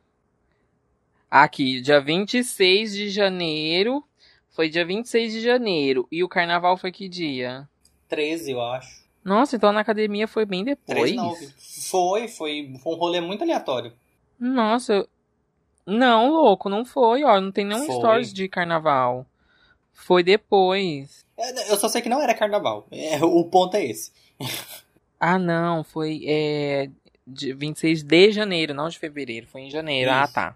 [1.30, 4.04] Aqui, dia 26 de janeiro.
[4.52, 6.08] Foi dia 26 de janeiro.
[6.12, 7.68] E o carnaval foi que dia?
[8.08, 9.04] 13, eu acho.
[9.24, 11.16] Nossa, então na academia foi bem 13 depois.
[11.16, 11.36] não.
[11.90, 13.92] Foi, foi, foi um rolê muito aleatório.
[14.40, 15.06] Nossa.
[15.86, 17.40] Não, louco, não foi, ó.
[17.40, 17.96] Não tem nenhum Foi.
[17.96, 19.26] stories de carnaval.
[19.94, 21.26] Foi depois.
[21.38, 22.88] É, Eu só sei que não era carnaval.
[22.92, 24.12] É, o ponto é esse.
[25.18, 26.90] Ah, não, foi é,
[27.26, 29.48] de 26 de janeiro, não de fevereiro.
[29.48, 30.12] Foi em janeiro.
[30.12, 30.34] Ah, Isso.
[30.34, 30.56] tá.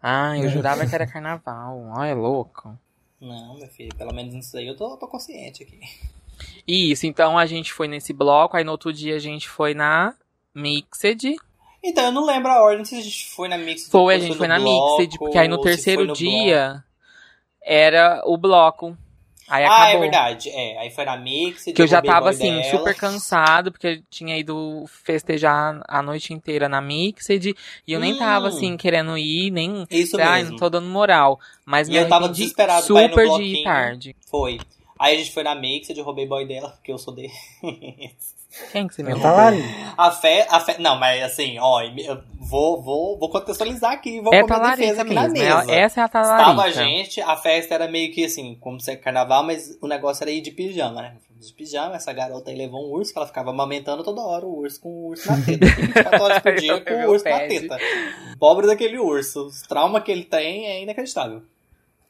[0.00, 1.92] Ah, eu jurava que era carnaval.
[1.96, 2.78] Ai, é louco.
[3.20, 5.80] Não, meu filho, pelo menos nisso aí eu tô, tô consciente aqui.
[6.66, 10.14] Isso, então a gente foi nesse bloco, aí no outro dia a gente foi na
[10.54, 11.36] Mixed.
[11.86, 13.88] Então, eu não lembro a ordem, não sei se a gente foi na Mix.
[13.90, 16.18] Foi, a gente foi na bloco, Mixed, porque aí no terceiro no bloco.
[16.18, 16.82] dia
[17.62, 18.96] era o bloco.
[19.46, 19.96] Aí Ah, acabou.
[19.96, 20.48] é verdade.
[20.48, 21.64] É, aí foi na Mix.
[21.64, 26.66] Que eu já tava assim, super cansado, porque eu tinha ido festejar a noite inteira
[26.70, 27.54] na Mixed,
[27.86, 28.48] e eu nem tava Hum.
[28.48, 29.86] assim, querendo ir, nem.
[29.90, 30.52] Isso Ai, mesmo.
[30.52, 31.38] não tô dando moral.
[31.66, 34.16] Mas E eu tava desesperado super de ir tarde.
[34.30, 34.58] Foi.
[34.98, 37.28] Aí a gente foi na Mix, eu roubei boy dela, porque eu sou de.
[38.72, 39.36] Quem que você me Tá roubou?
[39.36, 39.62] lá ali.
[39.96, 40.76] A fé, a fé.
[40.78, 44.96] Não, mas assim, ó, eu vou, vou, vou contextualizar aqui, vou É com minha defesa
[44.96, 45.56] talarica aqui na mesmo.
[45.58, 45.72] mesa.
[45.72, 46.72] é- Essa é a Estava a talarica.
[46.84, 50.30] gente, a festa era meio que assim, como se é carnaval, mas o negócio era
[50.30, 51.16] ir de pijama, né?
[51.40, 54.60] De pijama, essa garota aí levou um urso, que ela ficava amamentando toda hora o
[54.60, 55.66] urso com o urso na teta.
[55.66, 57.76] 24 horas por dia com o urso na teta.
[58.38, 59.46] Pobre daquele urso.
[59.48, 61.42] Os traumas que ele tem é inacreditável.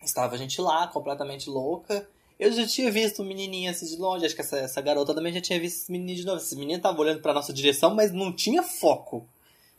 [0.02, 2.06] Estava a gente lá, completamente louca.
[2.44, 5.32] Eu já tinha visto um menininho assim de longe, acho que essa, essa garota também
[5.32, 6.38] já tinha visto esse menino de novo.
[6.38, 9.26] Esse menino tava olhando pra nossa direção, mas não tinha foco.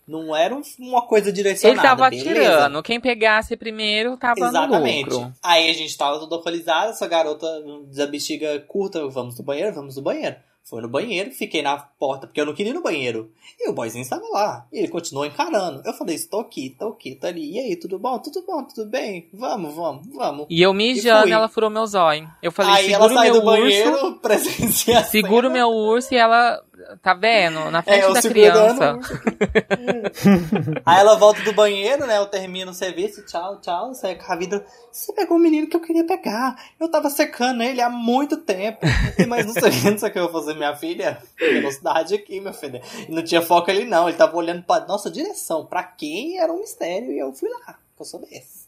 [0.07, 1.81] Não era um- uma coisa Ele direcionada.
[1.81, 2.29] tava beleza.
[2.29, 2.83] atirando.
[2.83, 5.09] Quem pegasse primeiro tava Exatamente.
[5.09, 5.33] no lucro.
[5.41, 7.47] Aí a gente tava todo alcoolizado, essa garota
[7.95, 10.35] da bexiga curta, vamos no banheiro, vamos no banheiro.
[10.67, 13.31] Foi no banheiro, fiquei na porta porque eu não queria ir no banheiro.
[13.59, 14.65] E o boyzinho estava lá.
[14.73, 15.83] E ele continuou encarando.
[15.85, 17.53] Eu falei, estou aqui, estou aqui, tô ali.
[17.53, 18.17] E aí, tudo bom?
[18.17, 19.29] Tudo bom, tudo bem?
[19.31, 20.47] Vamos, vamos, vamos.
[20.49, 21.31] E eu mijando, fui.
[21.31, 22.27] ela furou meu zóio.
[22.41, 23.51] Eu falei, aí ela segura o meu do urso.
[23.61, 26.59] banheiro, a Segura o meu urso e ela,
[27.01, 27.71] tá vendo?
[27.71, 28.99] Na frente É, da criança.
[30.85, 32.17] Aí ela volta do banheiro, né?
[32.17, 33.91] Eu termino o serviço, tchau, tchau.
[34.25, 34.65] Com a vida.
[34.91, 36.55] Você pegou o menino que eu queria pegar.
[36.79, 38.79] Eu tava secando ele há muito tempo.
[39.27, 41.21] Mas não sei, não sei o que eu vou fazer, minha filha.
[41.37, 42.81] Velocidade aqui, meu filho.
[43.09, 44.07] Não tinha foco ali, não.
[44.07, 45.65] Ele tava olhando pra nossa direção.
[45.65, 47.11] Pra quem era um mistério.
[47.11, 47.73] E eu fui lá.
[47.73, 48.64] que Eu sou desse.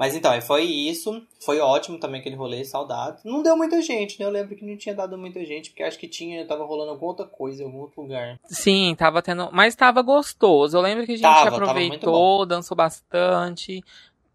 [0.00, 1.22] Mas então, aí foi isso.
[1.44, 3.22] Foi ótimo também aquele rolê, saudades.
[3.22, 4.24] Não deu muita gente, né?
[4.24, 7.10] Eu lembro que não tinha dado muita gente, porque acho que tinha, tava rolando alguma
[7.10, 8.40] outra coisa em algum outro lugar.
[8.46, 9.50] Sim, tava tendo.
[9.52, 10.74] Mas tava gostoso.
[10.74, 13.84] Eu lembro que a gente Tava, aproveitou, dançou bastante.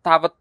[0.03, 0.31] Tava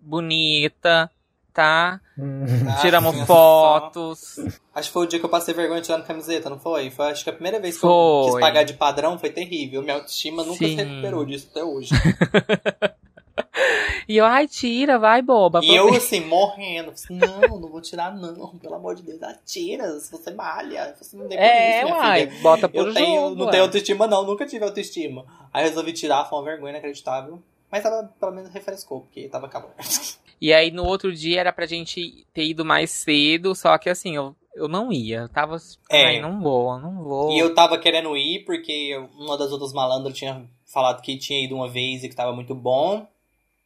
[0.00, 1.08] bonita,
[1.54, 2.00] tá?
[2.18, 2.44] Hum.
[2.68, 4.36] Ah, Tiramos tinha fotos.
[4.74, 6.90] Acho que foi o dia que eu passei vergonha tirando camiseta, não foi?
[6.90, 7.90] Foi acho que a primeira vez que Foi.
[7.90, 9.80] eu quis pagar de padrão foi terrível.
[9.80, 10.76] Minha autoestima nunca Sim.
[10.76, 11.90] se recuperou disso até hoje.
[14.08, 15.60] E eu, ai, tira, vai, boba.
[15.64, 16.90] e eu, assim, morrendo.
[16.92, 18.56] Assim, não, não vou tirar, não.
[18.56, 19.98] Pelo amor de Deus, atira.
[19.98, 22.40] Se você malha, você não tem É, isso, uai, filha.
[22.40, 23.34] bota por Eu tenho, jogo.
[23.34, 23.50] não ué.
[23.50, 24.24] tenho autoestima, não.
[24.24, 25.24] Nunca tive autoestima.
[25.52, 27.42] Aí resolvi tirar, foi uma vergonha inacreditável.
[27.70, 29.70] Mas tava, pelo menos refrescou, porque tava calor.
[30.38, 34.14] E aí no outro dia era pra gente ter ido mais cedo, só que assim,
[34.16, 35.20] eu, eu não ia.
[35.20, 35.56] Eu tava.
[35.90, 36.04] É.
[36.08, 37.32] Ai, não vou, não vou.
[37.32, 41.54] E eu tava querendo ir porque uma das outras malandras tinha falado que tinha ido
[41.54, 43.06] uma vez e que tava muito bom.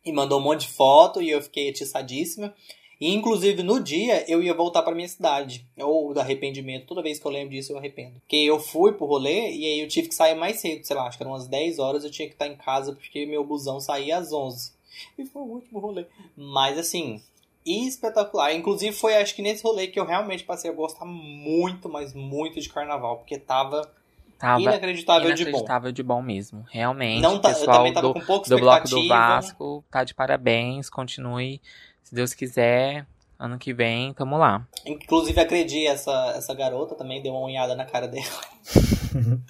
[0.05, 2.55] E mandou um monte de foto e eu fiquei atiçadíssima.
[3.01, 5.67] E inclusive no dia eu ia voltar pra minha cidade.
[5.79, 6.87] Ou do arrependimento.
[6.87, 8.21] Toda vez que eu lembro disso eu arrependo.
[8.21, 10.85] Porque eu fui pro rolê e aí eu tive que sair mais cedo.
[10.85, 13.25] Sei lá, acho que eram umas 10 horas eu tinha que estar em casa porque
[13.25, 14.73] meu busão saía às 11.
[15.19, 16.05] E foi o último rolê.
[16.37, 17.23] Mas assim,
[17.65, 18.55] espetacular.
[18.55, 22.61] Inclusive foi acho que nesse rolê que eu realmente passei a gostar muito, mas muito
[22.61, 23.19] de carnaval.
[23.19, 23.91] Porque tava
[24.41, 25.51] tava inacreditável, de bom.
[25.51, 26.65] inacreditável de bom mesmo.
[26.71, 27.21] Realmente.
[27.21, 29.07] Não tá, eu pessoal também tava do, com do bloco do.
[29.09, 30.89] Vasco tá de parabéns.
[30.89, 31.61] Continue.
[32.03, 33.07] Se Deus quiser,
[33.39, 34.67] ano que vem, tamo lá.
[34.85, 38.25] Inclusive agredi essa, essa garota também, deu uma unhada na cara dela.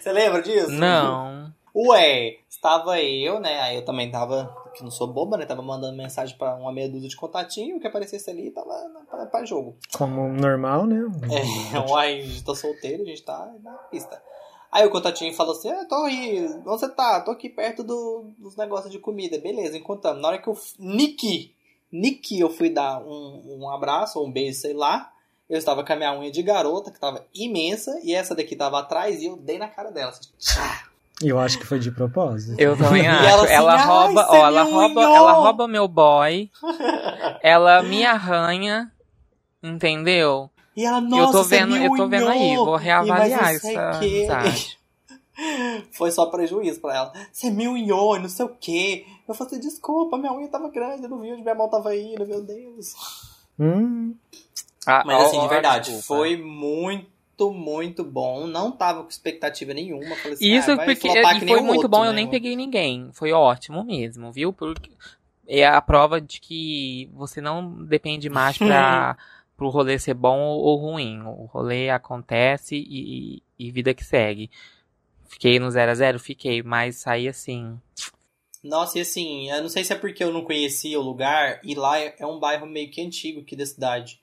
[0.00, 0.70] Você lembra disso?
[0.70, 1.52] Não.
[1.74, 3.60] Ué, estava eu, né?
[3.60, 5.46] Aí eu também tava, que não sou boba, né?
[5.46, 9.26] Tava mandando mensagem pra uma meia dúzia de contatinho, que aparecesse ali tava na- pra,
[9.26, 9.76] pra jogo.
[9.96, 11.00] Como normal, né?
[11.30, 14.20] É, uai, a gente tá solteiro, a gente tá na pista.
[14.72, 17.20] Aí o contatinho falou assim: ah, tô aí, onde você tá?
[17.20, 19.38] Tô aqui perto do- dos negócios de comida.
[19.38, 20.20] Beleza, encontramos.
[20.22, 20.56] Na hora que eu.
[20.78, 21.54] Niki!
[21.92, 25.12] Niki, eu fui dar um, um abraço ou um beijo, sei lá.
[25.48, 28.78] Eu estava com a minha unha de garota, que tava imensa, e essa daqui tava
[28.78, 30.10] atrás, e eu dei na cara dela.
[30.12, 30.88] Assim, tchá.
[31.22, 32.58] E eu acho que foi de propósito.
[32.58, 33.24] Eu também acho.
[33.26, 36.50] ela assim, ela "Ai, rouba, ó, ela rouba, unhou." ela rouba meu boy.
[37.42, 38.90] ela me arranha,
[39.62, 40.50] entendeu?
[40.74, 43.42] E ela, nossa, eu tô você vendo, me eu tô vendo aí, unhou." vou reavaliar
[43.42, 44.00] não essa.
[45.92, 47.12] Foi só prejuízo pra ela.
[47.32, 49.06] Você me unhou e não sei o quê.
[49.26, 51.96] Eu falei, assim, desculpa, minha unha tava grande, eu não vi onde minha mão tava
[51.96, 52.92] indo, meu Deus.
[53.58, 54.14] Hum,
[54.86, 56.06] Ah, Mas ó, assim, de verdade, desculpa.
[56.06, 57.06] foi muito,
[57.48, 58.46] muito bom.
[58.46, 60.16] Não tava com expectativa nenhuma.
[60.16, 62.16] Falei assim, Isso ah, porque e foi o muito outro, bom, eu né?
[62.16, 63.08] nem peguei ninguém.
[63.12, 64.52] Foi ótimo mesmo, viu?
[64.52, 64.90] Porque
[65.46, 69.16] é a prova de que você não depende mais pra
[69.56, 71.20] pro rolê ser bom ou ruim.
[71.22, 74.50] O rolê acontece e, e vida que segue.
[75.28, 77.78] Fiquei no 0 a 0 Fiquei, mas saí assim.
[78.62, 81.74] Nossa, e assim, eu não sei se é porque eu não conhecia o lugar, e
[81.74, 84.20] lá é é um bairro meio que antigo aqui da cidade.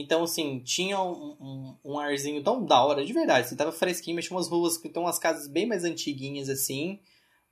[0.00, 3.46] Então, assim, tinha um, um, um arzinho tão da hora, de verdade.
[3.46, 6.98] Assim, tava fresquinho, mas tinha umas ruas que tem umas casas bem mais antiguinhas, assim.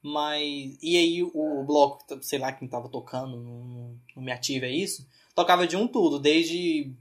[0.02, 0.78] Mas.
[0.82, 4.72] E aí o, o bloco, sei lá quem tava tocando, não, não me ativa é
[4.72, 5.06] isso.
[5.34, 6.92] Tocava de um tudo, desde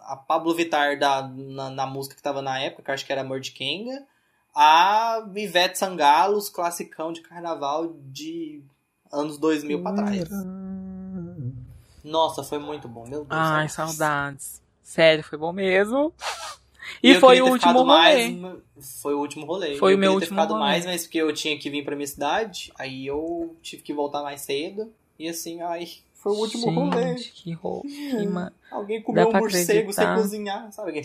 [0.00, 3.12] a Pablo Vittar da, na, na música que tava na época, que eu acho que
[3.12, 4.06] era Amor de Kenga,
[4.54, 8.62] a Ivete Sangalos, classicão de carnaval de
[9.12, 10.28] anos 2000 pra trás.
[12.02, 13.28] Nossa, foi muito bom, meu Deus.
[13.30, 14.62] Ai, saudades.
[14.86, 16.14] Sério, foi bom mesmo.
[17.02, 18.28] E E foi o último rolê.
[18.28, 18.62] mais,
[19.02, 19.76] foi o último rolê.
[19.76, 20.60] Foi eu o meu último rolê.
[20.60, 24.22] mais, mas porque eu tinha que vir pra minha cidade, aí eu tive que voltar
[24.22, 24.92] mais cedo.
[25.18, 27.18] E assim, ai, foi o último rolê.
[27.18, 27.82] Gente, que ro...
[27.82, 28.52] que ma...
[28.70, 30.14] Alguém comeu um morcego sem acreditar.
[30.14, 31.02] cozinhar, sabe?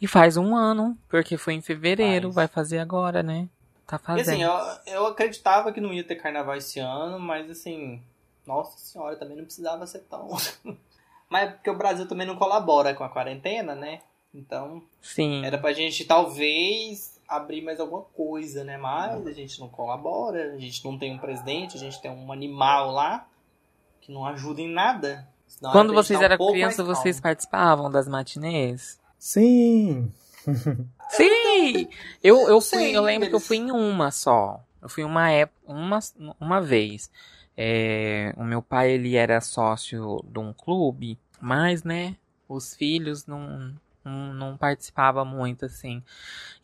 [0.00, 2.34] E faz um ano, porque foi em fevereiro, Faz.
[2.34, 3.48] vai fazer agora, né?
[3.86, 4.30] Tá E fazendo.
[4.30, 8.00] assim, eu, eu acreditava que não ia ter carnaval esse ano, mas assim,
[8.46, 10.28] nossa senhora, também não precisava ser tão.
[11.30, 14.00] Mas porque o Brasil também não colabora com a quarentena, né?
[14.34, 15.44] Então, Sim.
[15.44, 18.76] era pra gente talvez abrir mais alguma coisa, né?
[18.76, 22.32] Mas a gente não colabora, a gente não tem um presidente, a gente tem um
[22.32, 23.26] animal lá
[24.00, 25.28] que não ajuda em nada.
[25.46, 28.98] Senão Quando vocês tá um eram crianças, vocês participavam das matinês?
[29.16, 30.12] Sim!
[31.10, 31.88] Sim!
[32.22, 34.60] Eu, eu fui, Sim, eu lembro que eu fui em uma só.
[34.82, 35.98] Eu fui uma época, uma,
[36.40, 37.10] uma vez.
[37.62, 42.16] É, o meu pai, ele era sócio de um clube, mas, né,
[42.48, 46.02] os filhos não, não, não participavam muito, assim.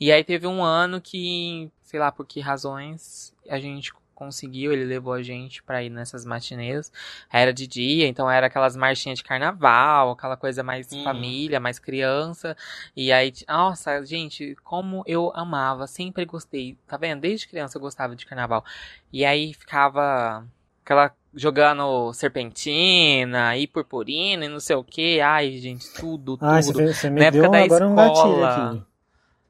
[0.00, 4.86] E aí teve um ano que, sei lá por que razões, a gente conseguiu, ele
[4.86, 6.90] levou a gente pra ir nessas matinês.
[7.30, 11.04] Era de dia, então era aquelas marchinhas de carnaval, aquela coisa mais Uhum.
[11.04, 12.56] família, mais criança.
[12.96, 16.78] E aí, nossa, gente, como eu amava, sempre gostei.
[16.86, 17.20] Tá vendo?
[17.20, 18.64] Desde criança eu gostava de carnaval.
[19.12, 20.46] E aí ficava
[20.86, 25.20] aquela jogando serpentina e purpurina e não sei o que.
[25.20, 26.84] Ai, gente, tudo, Ai, você, tudo.
[26.84, 28.70] fez- você me Na deu época da agora um gatilho escola.
[28.70, 28.82] aqui.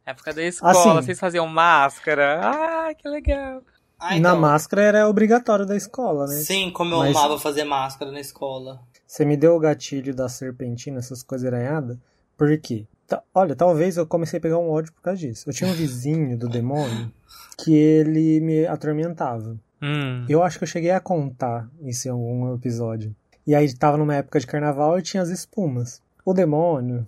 [0.07, 0.93] Época da escola, Assim.
[0.95, 2.41] vocês faziam máscara.
[2.43, 3.63] Ah, que legal.
[3.99, 6.37] Ah, Na então, máscara era obrigatório da escola, né?
[6.37, 8.81] Sim, como eu Mas- amava fazer máscara na escola.
[9.07, 11.99] Você me deu o gatilho da serpentina, essas coisas aranhadas.
[12.37, 12.87] Por quê?
[13.35, 15.49] Olha, talvez eu comecei a pegar um ódio por causa disso.
[15.49, 17.11] Eu tinha um vizinho do demônio
[17.59, 19.57] que ele me atormentava.
[19.83, 20.25] Hum.
[20.29, 23.15] Eu acho que eu cheguei a contar isso em algum episódio.
[23.47, 26.03] E aí tava numa época de carnaval e tinha as espumas.
[26.25, 27.07] O demônio,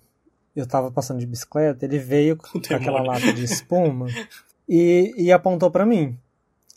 [0.55, 4.07] eu tava passando de bicicleta, ele veio com aquela lata de espuma
[4.69, 6.17] e, e apontou pra mim.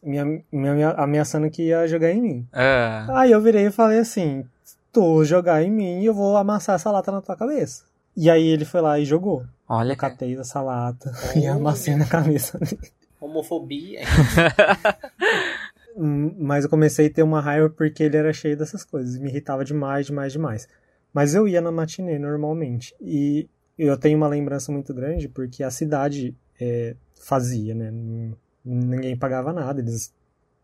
[0.04, 2.48] Me, me ameaçando que ia jogar em mim.
[2.52, 3.06] Ah.
[3.22, 4.44] Aí eu virei e falei assim:
[4.92, 7.84] Tu jogar em mim, eu vou amassar essa lata na tua cabeça.
[8.18, 9.46] E aí ele foi lá e jogou.
[9.70, 12.92] Olha, Eu catei essa lata e amassei na cabeça dele.
[13.22, 14.02] Homofobia.
[15.98, 19.18] Mas eu comecei a ter uma raiva porque ele era cheio dessas coisas.
[19.18, 20.68] Me irritava demais, demais, demais.
[21.14, 22.96] Mas eu ia na matinê normalmente.
[23.02, 27.92] E eu tenho uma lembrança muito grande porque a cidade é, fazia, né?
[28.64, 29.82] Ninguém pagava nada.
[29.82, 30.14] Eles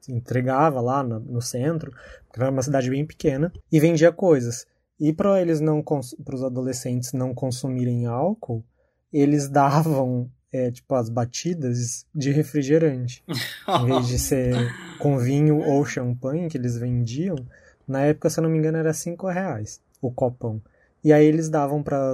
[0.07, 1.91] entregavam lá no, no centro,
[2.27, 4.65] porque era uma cidade bem pequena, e vendia coisas.
[4.99, 8.63] E para eles não para os adolescentes não consumirem álcool,
[9.11, 13.23] eles davam é, tipo as batidas de refrigerante
[13.67, 14.55] em vez de ser
[14.97, 17.35] com vinho ou champanhe que eles vendiam,
[17.87, 20.61] na época, se eu não me engano, era 5 reais o copão.
[21.03, 22.13] E aí eles davam para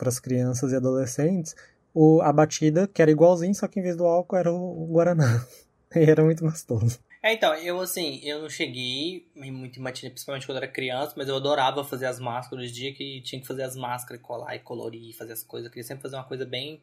[0.00, 1.54] as crianças e adolescentes
[1.94, 4.86] o, a batida, que era igualzinho, só que em vez do álcool era o, o
[4.92, 5.44] Guaraná.
[5.92, 7.00] E era muito gostoso.
[7.20, 11.28] É, então, eu assim, eu não cheguei muito em matinê, principalmente quando era criança, mas
[11.28, 14.60] eu adorava fazer as máscaras os dias que tinha que fazer as máscaras, colar e
[14.60, 15.66] colorir, fazer as coisas.
[15.66, 16.80] Eu queria sempre fazer uma coisa bem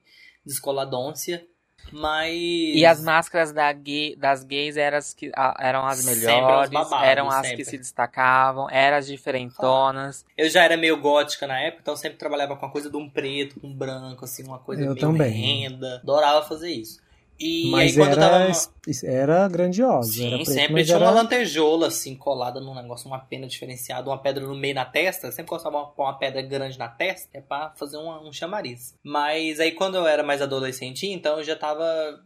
[0.47, 1.45] descoladôncia.
[1.91, 2.33] Mas.
[2.33, 7.07] E as máscaras da gay- das gays eram as, que, a- eram as melhores, babados,
[7.07, 7.57] eram as sempre.
[7.57, 10.25] que se destacavam, eram as diferentonas.
[10.35, 12.97] Eu já era meio gótica na época, então eu sempre trabalhava com a coisa de
[12.97, 15.31] um preto, com um branco, assim, uma coisa Eu meio também.
[15.31, 15.95] renda.
[16.03, 16.99] Adorava fazer isso.
[17.39, 18.71] E mas aí era, tava.
[19.03, 20.11] era grandiosa.
[20.13, 21.05] Sim, era preto, sempre tinha era...
[21.05, 25.27] uma lantejola, assim, colada num negócio, uma pena diferenciada, uma pedra no meio na testa.
[25.27, 28.31] Eu sempre gostava de pôr uma pedra grande na testa, é pra fazer uma- um
[28.33, 28.95] chamariz.
[29.03, 31.83] Mas aí quando eu era mais adolescentinho, então eu já tava.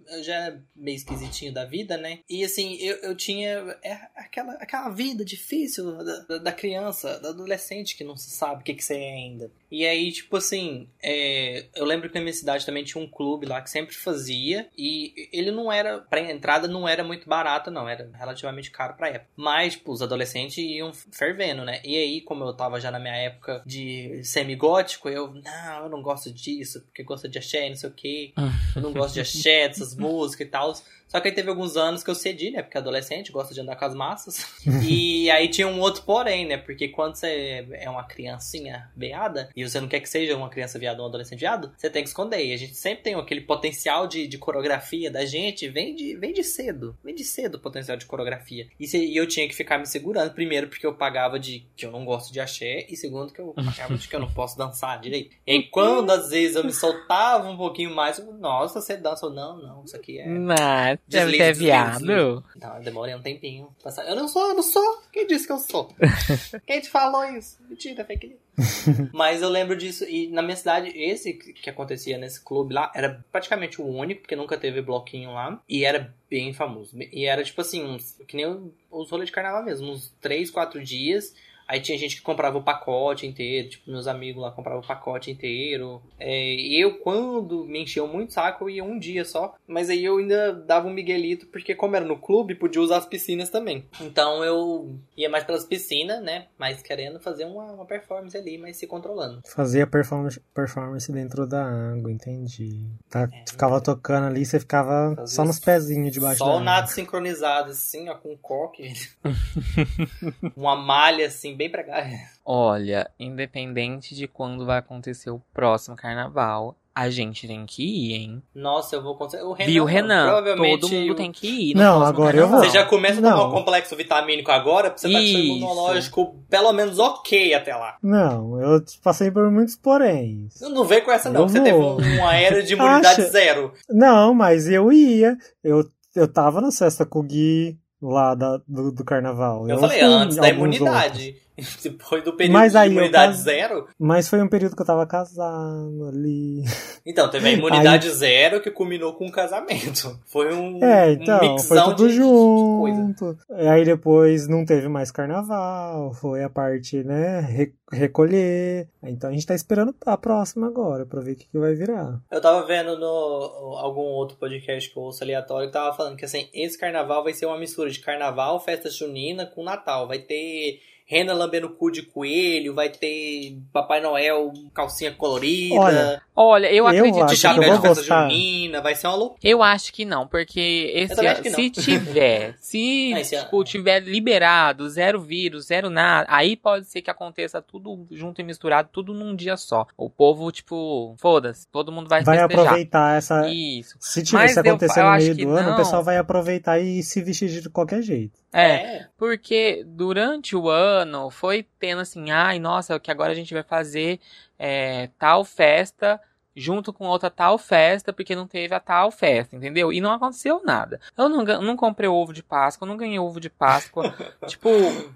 [0.08, 2.20] Eu já era meio esquisitinho da vida, né?
[2.30, 7.30] E assim, eu, eu tinha é, aquela, aquela vida difícil da, da- da criança, da
[7.30, 9.52] adolescente que não se sabe o que, que você é ainda.
[9.72, 13.46] E aí, tipo assim, é, eu lembro que na minha cidade também tinha um clube
[13.46, 14.68] lá que sempre fazia.
[14.78, 15.01] E
[15.32, 16.00] ele não era.
[16.00, 17.88] Pra entrada não era muito barato, não.
[17.88, 19.30] Era relativamente caro pra época.
[19.36, 21.82] Mas, tipo, os adolescentes iam fervendo, né?
[21.84, 25.34] E aí, como eu tava já na minha época de semigótico, eu.
[25.34, 28.34] Não, eu não gosto disso, porque gosto de axé, não sei o quê.
[28.76, 30.74] Eu não gosto de axé, dessas músicas e tal.
[31.12, 32.62] Só que aí teve alguns anos que eu cedi, né?
[32.62, 34.46] Porque adolescente gosta de andar com as massas.
[34.88, 36.58] e aí tinha um outro porém, né?
[36.58, 40.80] Porque quando você é uma criancinha veada, e você não quer que seja uma criança
[40.80, 42.46] viada ou um adolescente viado, você tem que esconder.
[42.46, 46.34] E a gente sempre tem aquele potencial de, de coreografia da gente, vem de, vem
[46.34, 46.98] de cedo.
[47.04, 48.68] Vem de cedo o potencial de coreografia.
[48.80, 51.86] E, se- e eu tinha que ficar me segurando, primeiro porque eu pagava de que
[51.86, 54.58] eu não gosto de axé, e segundo que eu pagava de que eu não posso
[54.58, 55.36] dançar direito.
[55.46, 59.26] E aí, quando às vezes eu me soltava um pouquinho mais, eu, nossa, você dança
[59.26, 60.28] ou não, não, isso aqui é.
[60.28, 62.06] Mas deve ter viado.
[62.06, 63.76] Não, eu demorei um tempinho.
[64.08, 65.02] Eu não sou, eu não sou.
[65.12, 65.94] Quem disse que eu sou?
[66.66, 67.58] Quem te falou isso?
[67.70, 69.10] Mentira, fake news.
[69.14, 70.06] Mas eu lembro disso.
[70.06, 74.36] E na minha cidade, esse que acontecia nesse clube lá era praticamente o único, porque
[74.36, 75.62] nunca teve bloquinho lá.
[75.68, 76.98] E era bem famoso.
[77.12, 80.84] E era tipo assim, uns, que nem os rolês de carnaval mesmo, uns 3, 4
[80.84, 81.34] dias.
[81.72, 85.32] Aí tinha gente que comprava o pacote inteiro, tipo, meus amigos lá compravam o pacote
[85.32, 86.02] inteiro.
[86.20, 89.56] É, eu, quando me encheu muito saco, eu ia um dia só.
[89.66, 93.06] Mas aí eu ainda dava um miguelito, porque como era no clube, podia usar as
[93.06, 93.86] piscinas também.
[94.02, 96.48] Então eu ia mais pelas piscinas, né?
[96.58, 99.42] Mas querendo fazer uma, uma performance ali, mas se controlando.
[99.48, 102.86] Fazia performance, performance dentro da água, entendi.
[103.10, 106.66] Tá, ficava tocando ali, você ficava Fazia só nos pezinhos debaixo Só da o água.
[106.66, 108.92] nado sincronizado, assim, ó, com coque.
[110.54, 112.04] uma malha, assim, bem pra cá.
[112.44, 118.42] Olha, independente de quando vai acontecer o próximo carnaval, a gente tem que ir, hein?
[118.54, 119.44] Nossa, eu vou conseguir.
[119.44, 120.24] O Renan, Viu, Renan?
[120.26, 120.82] Provavelmente.
[120.82, 121.76] Todo mundo o- tem que ir.
[121.76, 122.62] no Não, agora eu carnaval.
[122.62, 122.70] vou.
[122.70, 125.48] Você já começa a tomar um complexo vitamínico agora, pra você estar com seu Isso.
[125.58, 127.98] imunológico pelo menos ok até lá.
[128.02, 130.60] Não, eu passei por muitos poréns.
[130.62, 131.42] Não, vem com essa, não.
[131.42, 132.02] Eu que Você teve vou.
[132.02, 133.30] um, uma era de imunidade Acha?
[133.30, 133.72] zero.
[133.90, 135.38] Não, mas eu ia.
[135.64, 139.70] Eu, eu tava na festa com o Gui lá da, do, do carnaval.
[139.70, 141.34] Eu, falei fui em antes da alguns outros.
[141.84, 143.88] Depois do período Mas de aí eu imunidade cas- zero.
[144.00, 146.64] Mas foi um período que eu tava casado ali.
[147.04, 150.20] Então, teve a imunidade zero que culminou com o casamento.
[150.28, 152.96] Foi um, É, então, um foi mixão tudo de, de coisa.
[152.96, 153.38] junto.
[153.58, 158.88] E aí depois não teve mais carnaval, foi a parte, né, re- recolher.
[159.02, 162.20] Então a gente tá esperando a próxima agora, pra ver o que, que vai virar.
[162.32, 166.26] Eu tava vendo no algum outro podcast que eu ouço aleatório que tava falando que
[166.26, 170.08] assim, esse carnaval vai ser uma mistura de carnaval, festa junina com Natal.
[170.08, 170.80] Vai ter
[171.12, 176.88] Rena lambendo cu de coelho, vai ter Papai Noel calcinha colorida, Olha, Olha, eu Eu
[176.88, 178.30] acredito acho de que que chapéu eu de vou festa gostar.
[178.30, 179.40] junina, vai ser uma loucura.
[179.44, 185.20] Eu acho que não, porque esse ano, acho se tiver, se tipo, tiver liberado, zero
[185.20, 189.58] vírus, zero nada, aí pode ser que aconteça tudo junto e misturado, tudo num dia
[189.58, 189.86] só.
[189.98, 192.62] O povo, tipo, foda-se, todo mundo vai, vai festejar.
[192.64, 193.50] aproveitar essa.
[193.50, 193.98] Isso.
[194.00, 195.74] Se tiver acontecer eu no acho meio do ano, não.
[195.74, 198.40] o pessoal vai aproveitar e se vestir de qualquer jeito.
[198.54, 201.01] É, porque durante o ano
[201.32, 204.20] foi tendo assim, ai, nossa, que agora a gente vai fazer
[204.60, 206.20] é, tal festa
[206.54, 209.94] junto com outra tal festa, porque não teve a tal festa, entendeu?
[209.94, 211.00] E não aconteceu nada.
[211.18, 214.14] Eu não, não comprei ovo de Páscoa, não ganhei ovo de Páscoa.
[214.48, 214.68] tipo,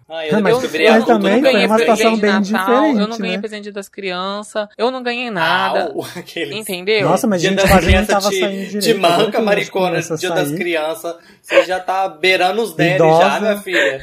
[0.07, 2.15] Ah, Não, eu mas- cultura eu também não ganhei uma presente.
[2.15, 3.41] de bem Natal, eu não ganhei né?
[3.41, 5.91] presente das crianças, eu não ganhei nada.
[5.93, 7.09] Au, aqueles- Entendeu?
[7.09, 8.85] Nossa, mas a Dia gente das crianças tava te, saindo direito.
[8.85, 10.57] que manca, maricona, dia das sair.
[10.57, 11.17] crianças.
[11.41, 14.01] Você já tá beirando os 10 já, minha filha.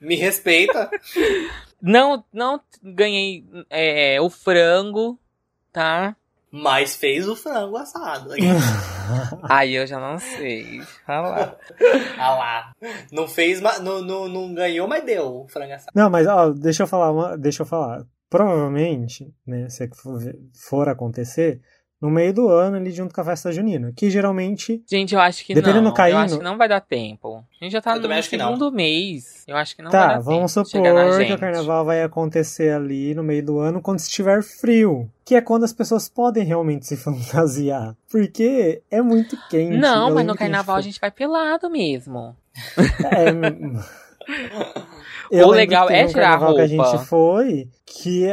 [0.00, 0.90] Me respeita.
[1.80, 5.16] Não, não ganhei é, o frango,
[5.72, 6.16] tá?
[6.50, 8.30] Mas fez o frango assado.
[9.48, 10.80] Aí eu já não sei.
[11.06, 11.56] Falar.
[12.18, 12.72] ah lá.
[13.12, 15.92] Não fez, ma- não, não, não ganhou, mas deu o frango assado.
[15.94, 18.04] Não, mas ó, deixa eu falar, uma, deixa eu falar.
[18.28, 19.88] Provavelmente, né, se
[20.54, 21.60] for acontecer,
[22.00, 25.44] no meio do ano ali junto com a festa junina, que geralmente Gente, eu acho
[25.44, 25.90] que Dependendo não.
[25.90, 27.44] do caíno- Eu acho que não vai dar tempo.
[27.60, 29.44] A gente já tá Eu no segundo mês.
[29.48, 31.38] Eu acho que não vai tá, dar vamos tempo de supor chegar na que o
[31.38, 35.72] carnaval vai acontecer ali no meio do ano quando estiver frio, que é quando as
[35.72, 39.76] pessoas podem realmente se fantasiar, porque é muito quente.
[39.76, 42.36] Não, Eu mas no que a gente carnaval a gente vai pelado mesmo.
[43.10, 43.98] É.
[45.30, 46.90] Eu O legal é tirar a carnaval que a roupa.
[46.96, 48.26] gente foi que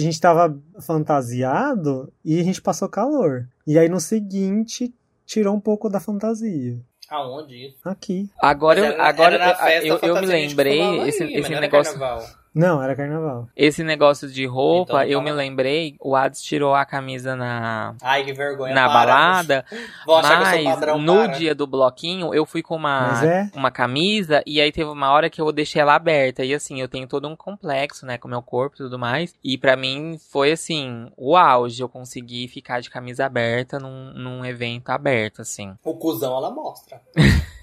[0.00, 3.48] a gente tava fantasiado e a gente passou calor.
[3.66, 4.92] E aí no seguinte
[5.26, 6.78] tirou um pouco da fantasia.
[7.08, 7.76] Aonde isso?
[7.84, 8.30] Aqui.
[8.40, 11.98] Agora, era- agora era festa eu, eu me lembrei fumava esse, aí, esse negócio.
[11.98, 12.26] carnaval.
[12.54, 13.48] Não, era carnaval.
[13.56, 17.94] Esse negócio de roupa, Então, eu tava- me lembrei, o Ades tirou a camisa na,
[18.02, 18.74] Ai, que vergonha.
[18.74, 18.92] na para.
[19.12, 19.64] balada,
[20.06, 21.26] Vão achar que eu sou mas padrão, no para.
[21.28, 23.50] dia do bloquinho eu fui com uma, é.
[23.54, 26.44] uma camisa e aí teve uma hora que eu deixei ela aberta.
[26.44, 29.34] E assim, eu tenho todo um complexo, né, com o meu corpo e tudo mais.
[29.42, 31.82] E pra mim foi assim, o auge.
[31.82, 35.74] Eu consegui ficar de camisa aberta num, num evento aberto, assim.
[35.82, 37.00] O cuzão ela mostra.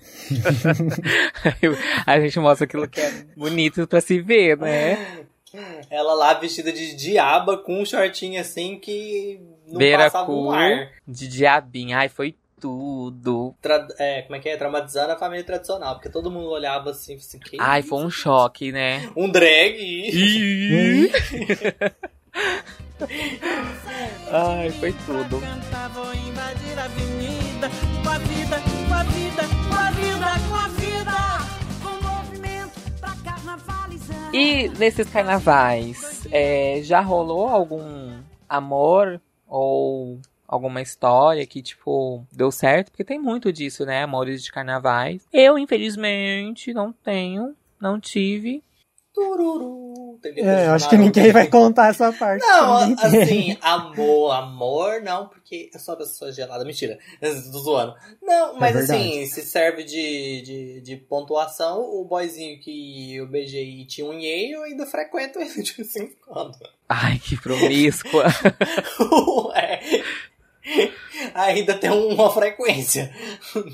[2.06, 5.26] A gente mostra aquilo que é bonito pra se ver, né?
[5.90, 10.90] Ela lá vestida de diaba com um shortinho assim que não Beira passava um ar.
[11.08, 11.98] de diabinho.
[11.98, 13.56] Ai, foi tudo.
[13.62, 14.58] Tra- é, como é que é?
[14.58, 15.96] Traumatizando a família tradicional.
[15.96, 19.10] Porque todo mundo olhava assim, assim que Ai, foi um choque, né?
[19.16, 20.12] Um drag.
[24.32, 25.40] Ai, foi tudo.
[25.40, 27.70] Cantar, vou invadir a avenida
[28.04, 29.44] com a vida, com a vida,
[34.32, 42.92] E nesses carnavais, é, já rolou algum amor ou alguma história que, tipo, deu certo?
[42.92, 44.04] Porque tem muito disso, né?
[44.04, 45.28] Amores de carnavais.
[45.34, 48.64] Eu, infelizmente, não tenho, não tive.
[49.14, 50.20] Tururu.
[50.22, 52.42] tem É, eu acho que ninguém vai contar essa parte.
[52.42, 56.64] Não, assim, amor, amor, não, porque eu sou uma pessoa gelada.
[56.64, 57.96] Mentira, tô zoando.
[58.22, 63.82] Não, mas É assim, se serve de, de, de pontuação, o boyzinho que eu beijei
[63.82, 66.58] e tinha um yay, eu ainda frequento ele de vez em quando.
[66.88, 68.26] Ai, que promíscua.
[69.50, 69.80] Ué.
[71.34, 73.14] Ainda tem uma frequência.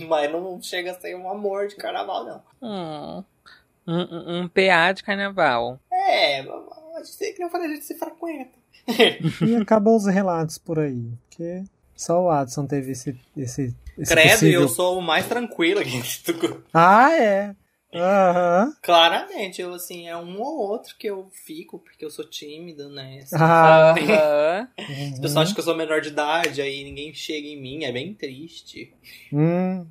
[0.07, 2.43] Mas não chega a ser um amor de carnaval, não.
[2.61, 3.23] Hum,
[3.87, 5.79] um, um, PA de carnaval.
[5.91, 8.51] É, a gente, que não falei, a gente se frequenta.
[9.45, 11.11] E acabou os relatos por aí.
[11.29, 11.63] Porque
[11.95, 13.17] só o Adson teve esse.
[13.35, 16.01] esse, esse Credo, e possível- eu sou o mais tranquilo aqui.
[16.73, 17.55] Ah, é.
[17.93, 18.75] Aham.
[18.81, 23.19] Claramente, eu assim, é um ou outro que eu fico, porque eu sou tímido, né?
[23.23, 24.67] Assim, Aham.
[24.77, 27.91] As pessoas acham que eu sou menor de idade, aí ninguém chega em mim, é
[27.93, 28.93] bem triste.
[29.31, 29.85] hum,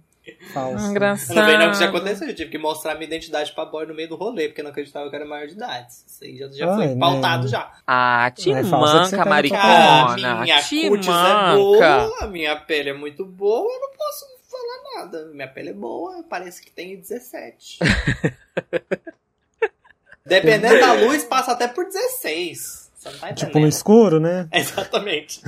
[0.52, 0.86] falso.
[0.86, 1.36] Engraçado.
[1.36, 3.94] Não vem não que já aconteceu, eu tive que mostrar minha identidade pra boy no
[3.94, 5.88] meio do rolê, porque não acreditava que era maior de idade.
[6.06, 6.96] Isso aí já, já Ai, foi né?
[7.00, 7.72] pautado já.
[7.86, 10.40] Ah, te é você manca, tá Ah, maricona.
[10.42, 11.56] minha Te cutis é manca.
[11.56, 15.26] boa, a minha pele é muito boa, eu não posso falar nada.
[15.32, 17.78] Minha pele é boa, parece que tem 17.
[20.26, 22.90] Dependendo da luz, passa até por 16.
[22.96, 23.32] Você não tá.
[23.34, 24.48] Tipo no escuro, né?
[24.52, 25.42] Exatamente.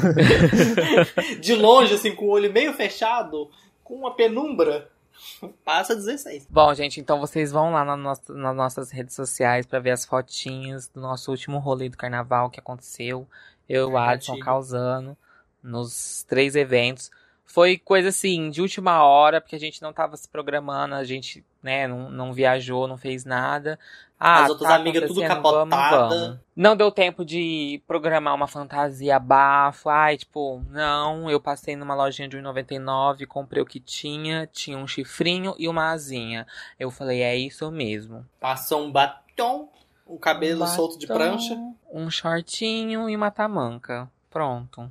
[1.41, 3.51] De longe, assim, com o olho meio fechado,
[3.87, 4.91] com uma penumbra,
[5.65, 6.47] passa 16.
[6.51, 10.05] Bom, gente, então vocês vão lá na nossa- nas nossas redes sociais pra ver as
[10.05, 13.27] fotinhas do nosso último rolê do carnaval que aconteceu.
[13.69, 13.97] Eu e o.
[13.99, 15.17] Adson causando
[15.63, 17.11] nos três eventos.
[17.45, 21.45] Foi coisa assim, de última hora, porque a gente não tava se programando, a gente,
[21.67, 23.77] né, não, não viajou, não fez nada.
[24.19, 26.09] Ah, As outras tá amigas tudo capotada.
[26.09, 26.39] Vamos, vamos.
[26.55, 29.91] Não deu tempo de programar uma fantasia bafo.
[29.91, 34.87] Ai, tipo, não, eu passei numa lojinha de 1,99, comprei o que tinha, tinha um
[34.87, 36.47] chifrinho e uma asinha.
[36.79, 38.25] Eu falei, é isso mesmo.
[38.41, 39.69] Passou um batom,
[40.07, 41.59] o cabelo Um solto de batom, prancha.
[41.93, 44.09] Um shortinho e uma tamanca.
[44.31, 44.91] Pronto.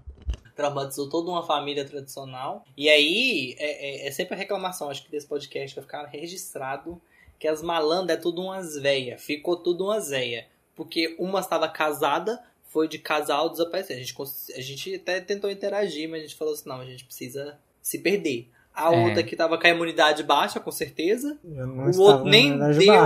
[0.56, 2.66] Traumatizou toda uma família tradicional.
[2.78, 7.01] E aí, é, é- é sempre a reclamação, acho que desse podcast vai ficar registrado,
[7.38, 9.18] que as malandras é tudo umas véia.
[9.18, 10.47] Ficou tudo umas véia.
[10.76, 13.95] Porque uma estava casada, foi de casal desaparecer.
[13.95, 14.16] A gente,
[14.56, 17.99] a gente até tentou interagir, mas a gente falou assim, não, a gente precisa se
[17.99, 18.49] perder.
[18.76, 19.06] A É.
[19.06, 21.38] outra que tava com a imunidade baixa, com certeza.
[21.44, 23.06] Eu não O outro nem deu.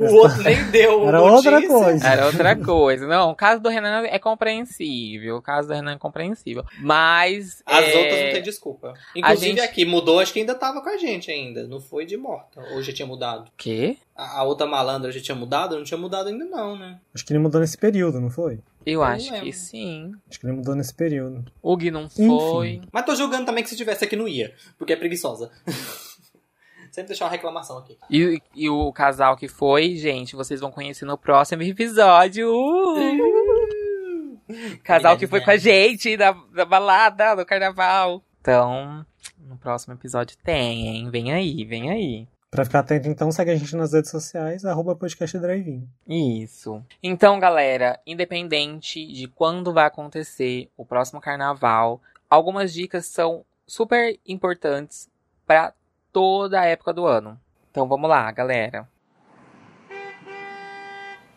[0.00, 1.06] o outro nem deu.
[1.08, 1.74] Era outra notícia.
[1.76, 2.06] coisa.
[2.08, 3.06] Era outra coisa.
[3.06, 5.36] Não, o caso do Renan é compreensível.
[5.36, 6.64] O caso do Renan é compreensível.
[6.80, 7.62] Mas.
[7.66, 8.94] As é, outras não tem desculpa.
[9.14, 11.66] Inclusive gente- aqui, mudou, acho que ainda tava com a gente ainda.
[11.66, 12.62] Não foi de morta.
[12.72, 13.50] Ou já tinha mudado.
[13.56, 13.96] Quê?
[14.16, 15.76] A, a outra malandra já tinha mudado?
[15.76, 16.98] Não tinha mudado ainda não, né?
[17.14, 18.58] Acho que ele mudou nesse período, não foi?
[18.84, 20.12] Eu acho que sim.
[20.28, 21.44] Acho que ele mudou nesse período.
[21.62, 22.26] O Gui não Enfim.
[22.26, 22.80] foi.
[22.92, 24.54] Mas tô julgando também que se tivesse aqui não ia.
[24.78, 25.50] Porque é preguiçosa.
[26.90, 27.96] Sempre deixar uma reclamação aqui.
[28.10, 32.50] E, e o casal que foi, gente, vocês vão conhecer no próximo episódio.
[32.52, 34.40] Uh!
[34.82, 38.24] casal que foi com a gente da, da balada, do carnaval.
[38.40, 39.06] Então,
[39.38, 41.10] no próximo episódio tem, hein?
[41.10, 42.26] Vem aí, vem aí.
[42.50, 46.84] Pra ficar atento, então, segue a gente nas redes sociais, arroba podcast drive Isso.
[47.00, 55.08] Então, galera, independente de quando vai acontecer o próximo carnaval, algumas dicas são super importantes
[55.46, 55.72] para
[56.12, 57.40] toda a época do ano.
[57.70, 58.88] Então, vamos lá, galera.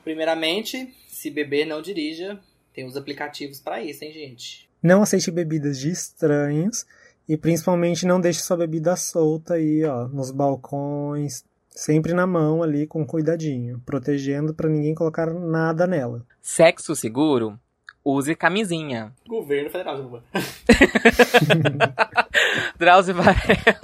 [0.03, 2.39] Primeiramente, se beber, não dirija.
[2.73, 4.67] Tem os aplicativos pra isso, hein, gente?
[4.81, 6.87] Não aceite bebidas de estranhos
[7.27, 12.85] e principalmente não deixe sua bebida solta aí, ó, nos balcões, sempre na mão ali
[12.85, 16.25] com cuidadinho, protegendo pra ninguém colocar nada nela.
[16.41, 17.57] Sexo seguro?
[18.05, 19.13] Use camisinha.
[19.25, 20.23] Governo Federal, desculpa.
[22.77, 23.79] Drauzio Varela.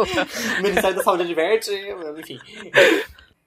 [0.61, 1.71] Ministério da Saúde adverte,
[2.17, 2.37] enfim.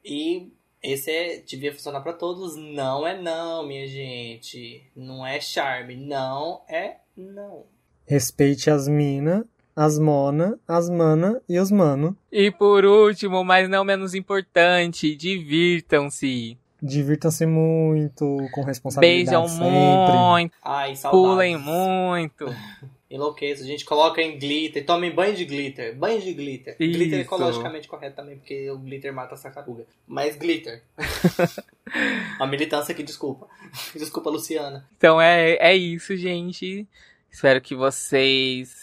[0.02, 0.50] E
[0.82, 2.56] esse é, devia funcionar pra todos.
[2.56, 4.82] Não é não, minha gente.
[4.96, 5.94] Não é charme.
[5.94, 7.66] Não é não.
[8.06, 12.16] Respeite as mina, as mona, as mana e os mano.
[12.30, 16.56] E por último, mas não menos importante, divirtam-se.
[16.80, 19.70] Divirtam-se muito, com responsabilidade Beijam sempre.
[19.70, 21.10] muito, Ai, saudades.
[21.10, 22.46] pulem muito.
[23.12, 23.62] Enlouqueço.
[23.62, 24.86] A gente coloca em glitter.
[24.86, 25.94] Tomem banho de glitter.
[25.94, 26.74] Banho de glitter.
[26.80, 26.98] Isso.
[26.98, 29.84] Glitter é ecologicamente correto também, porque o glitter mata a tartaruga.
[30.06, 30.82] Mas glitter.
[32.40, 33.46] Uma militância aqui, desculpa.
[33.94, 34.88] Desculpa, Luciana.
[34.96, 36.88] Então é, é isso, gente.
[37.30, 38.81] Espero que vocês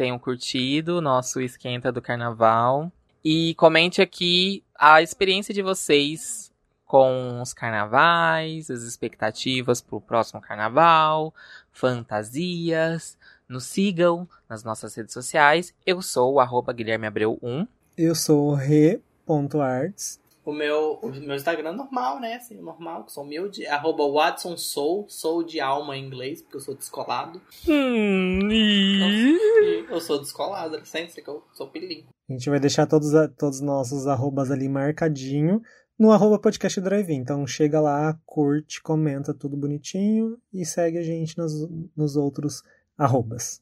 [0.00, 2.90] tenham curtido o nosso esquenta do carnaval.
[3.22, 6.50] E comente aqui a experiência de vocês
[6.86, 11.34] com os carnavais, as expectativas para o próximo carnaval,
[11.70, 13.18] fantasias.
[13.46, 15.74] Nos sigam nas nossas redes sociais.
[15.84, 17.66] Eu sou o arroba Guilherme Abreu 1.
[17.98, 20.19] Eu sou o re.arts.
[20.44, 22.34] O meu, o meu Instagram é normal, né?
[22.34, 23.66] Assim, normal, que sou humilde.
[23.66, 27.40] Arroba Watson Soul, sou de alma em inglês, porque eu sou descolado.
[27.68, 29.36] Hum, e...
[29.62, 32.06] E eu sou descolado, sempre que eu sou pilinho.
[32.28, 35.60] A gente vai deixar todos, todos os nossos arrobas ali marcadinho
[36.00, 41.36] no arroba podcast drive Então chega lá, curte, comenta tudo bonitinho e segue a gente
[41.36, 42.62] nos, nos outros
[42.96, 43.60] arrobas.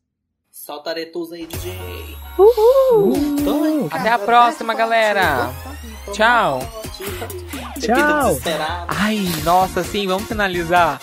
[0.66, 2.16] Solta aretusa aí, DJ.
[2.38, 3.88] Uhul!
[3.90, 5.50] Até a próxima, galera.
[6.12, 6.60] Tchau.
[7.80, 8.38] Tchau.
[8.88, 11.00] Ai, nossa, sim, vamos finalizar.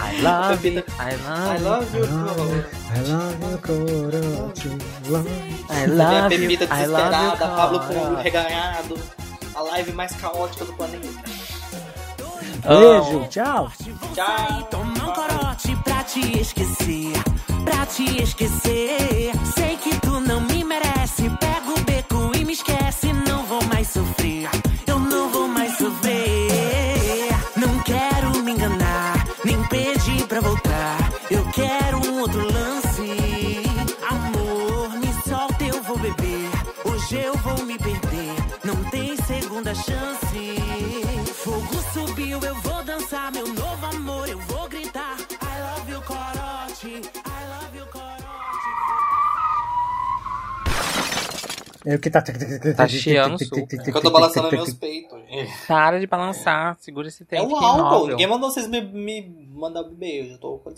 [0.00, 1.14] I love you, I
[1.56, 2.06] I love you.
[2.06, 4.78] love you, I love you,
[5.10, 5.28] love.
[5.68, 8.20] I a love you, Pepita I love you, desesperada, Pablo com o cara.
[8.22, 8.98] reganhado.
[9.56, 11.08] A live mais caótica do planeta.
[12.62, 13.72] Beijo, tchau!
[14.14, 14.68] Tchau.
[16.20, 17.12] Te esquecer,
[17.64, 19.32] pra te esquecer.
[19.54, 21.30] Sei que tu não me merece.
[21.40, 23.12] Pega o beco e me esquece.
[23.26, 24.48] Não vou mais sofrer,
[24.86, 27.28] eu não vou mais sofrer.
[27.56, 31.12] Não quero me enganar, nem pedir pra voltar.
[31.30, 33.62] Eu quero um outro lance.
[34.08, 36.50] Amor, me solta, eu vou beber.
[36.84, 40.62] Hoje eu vou me perder, não tem segunda chance.
[41.44, 43.07] Fogo subiu, eu vou dançar.
[46.78, 46.86] Corote.
[46.86, 48.18] I love you, corote.
[51.84, 52.22] É o que tá.
[52.76, 53.60] Tá chiando suco.
[53.60, 55.18] É que eu tô balançando meus peitos.
[55.66, 57.54] Para de balançar, segura esse É tempo.
[57.54, 58.08] o que álcool.
[58.08, 59.22] Ninguém mandou vocês me, me
[59.52, 60.24] mandar beber.
[60.24, 60.72] Eu já tô com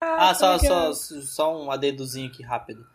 [0.00, 2.86] Ah, só, só, só um adedozinho aqui rápido.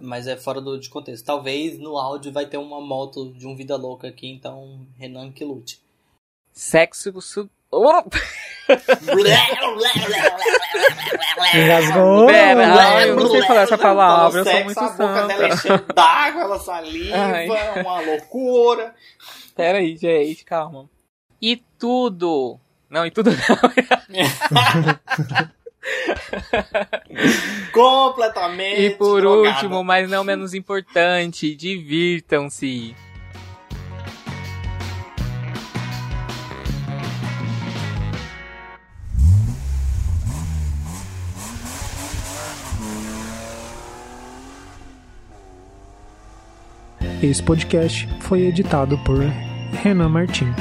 [0.00, 1.24] Mas é fora do, de contexto.
[1.24, 5.44] Talvez no áudio vai ter uma moto de um Vida Louca aqui, então Renan que
[5.44, 5.80] lute.
[6.52, 7.20] Sexo.
[7.20, 7.50] Su...
[7.70, 8.02] Oh!
[11.54, 12.26] Engasgou!
[12.26, 15.54] Pera, eu não sei falar essa palavra, eu sou muito a boca dela santa.
[15.54, 17.48] enchendo d'água, ela saliva, Ai.
[17.82, 18.94] uma loucura.
[19.54, 20.88] Pera aí, gente, calma.
[21.40, 22.58] E tudo.
[22.90, 23.36] Não, e tudo não.
[27.72, 29.54] Completamente E por drogada.
[29.56, 32.94] último, mas não menos importante, divirtam-se.
[47.22, 49.20] Esse podcast foi editado por
[49.82, 50.52] Renan Martim.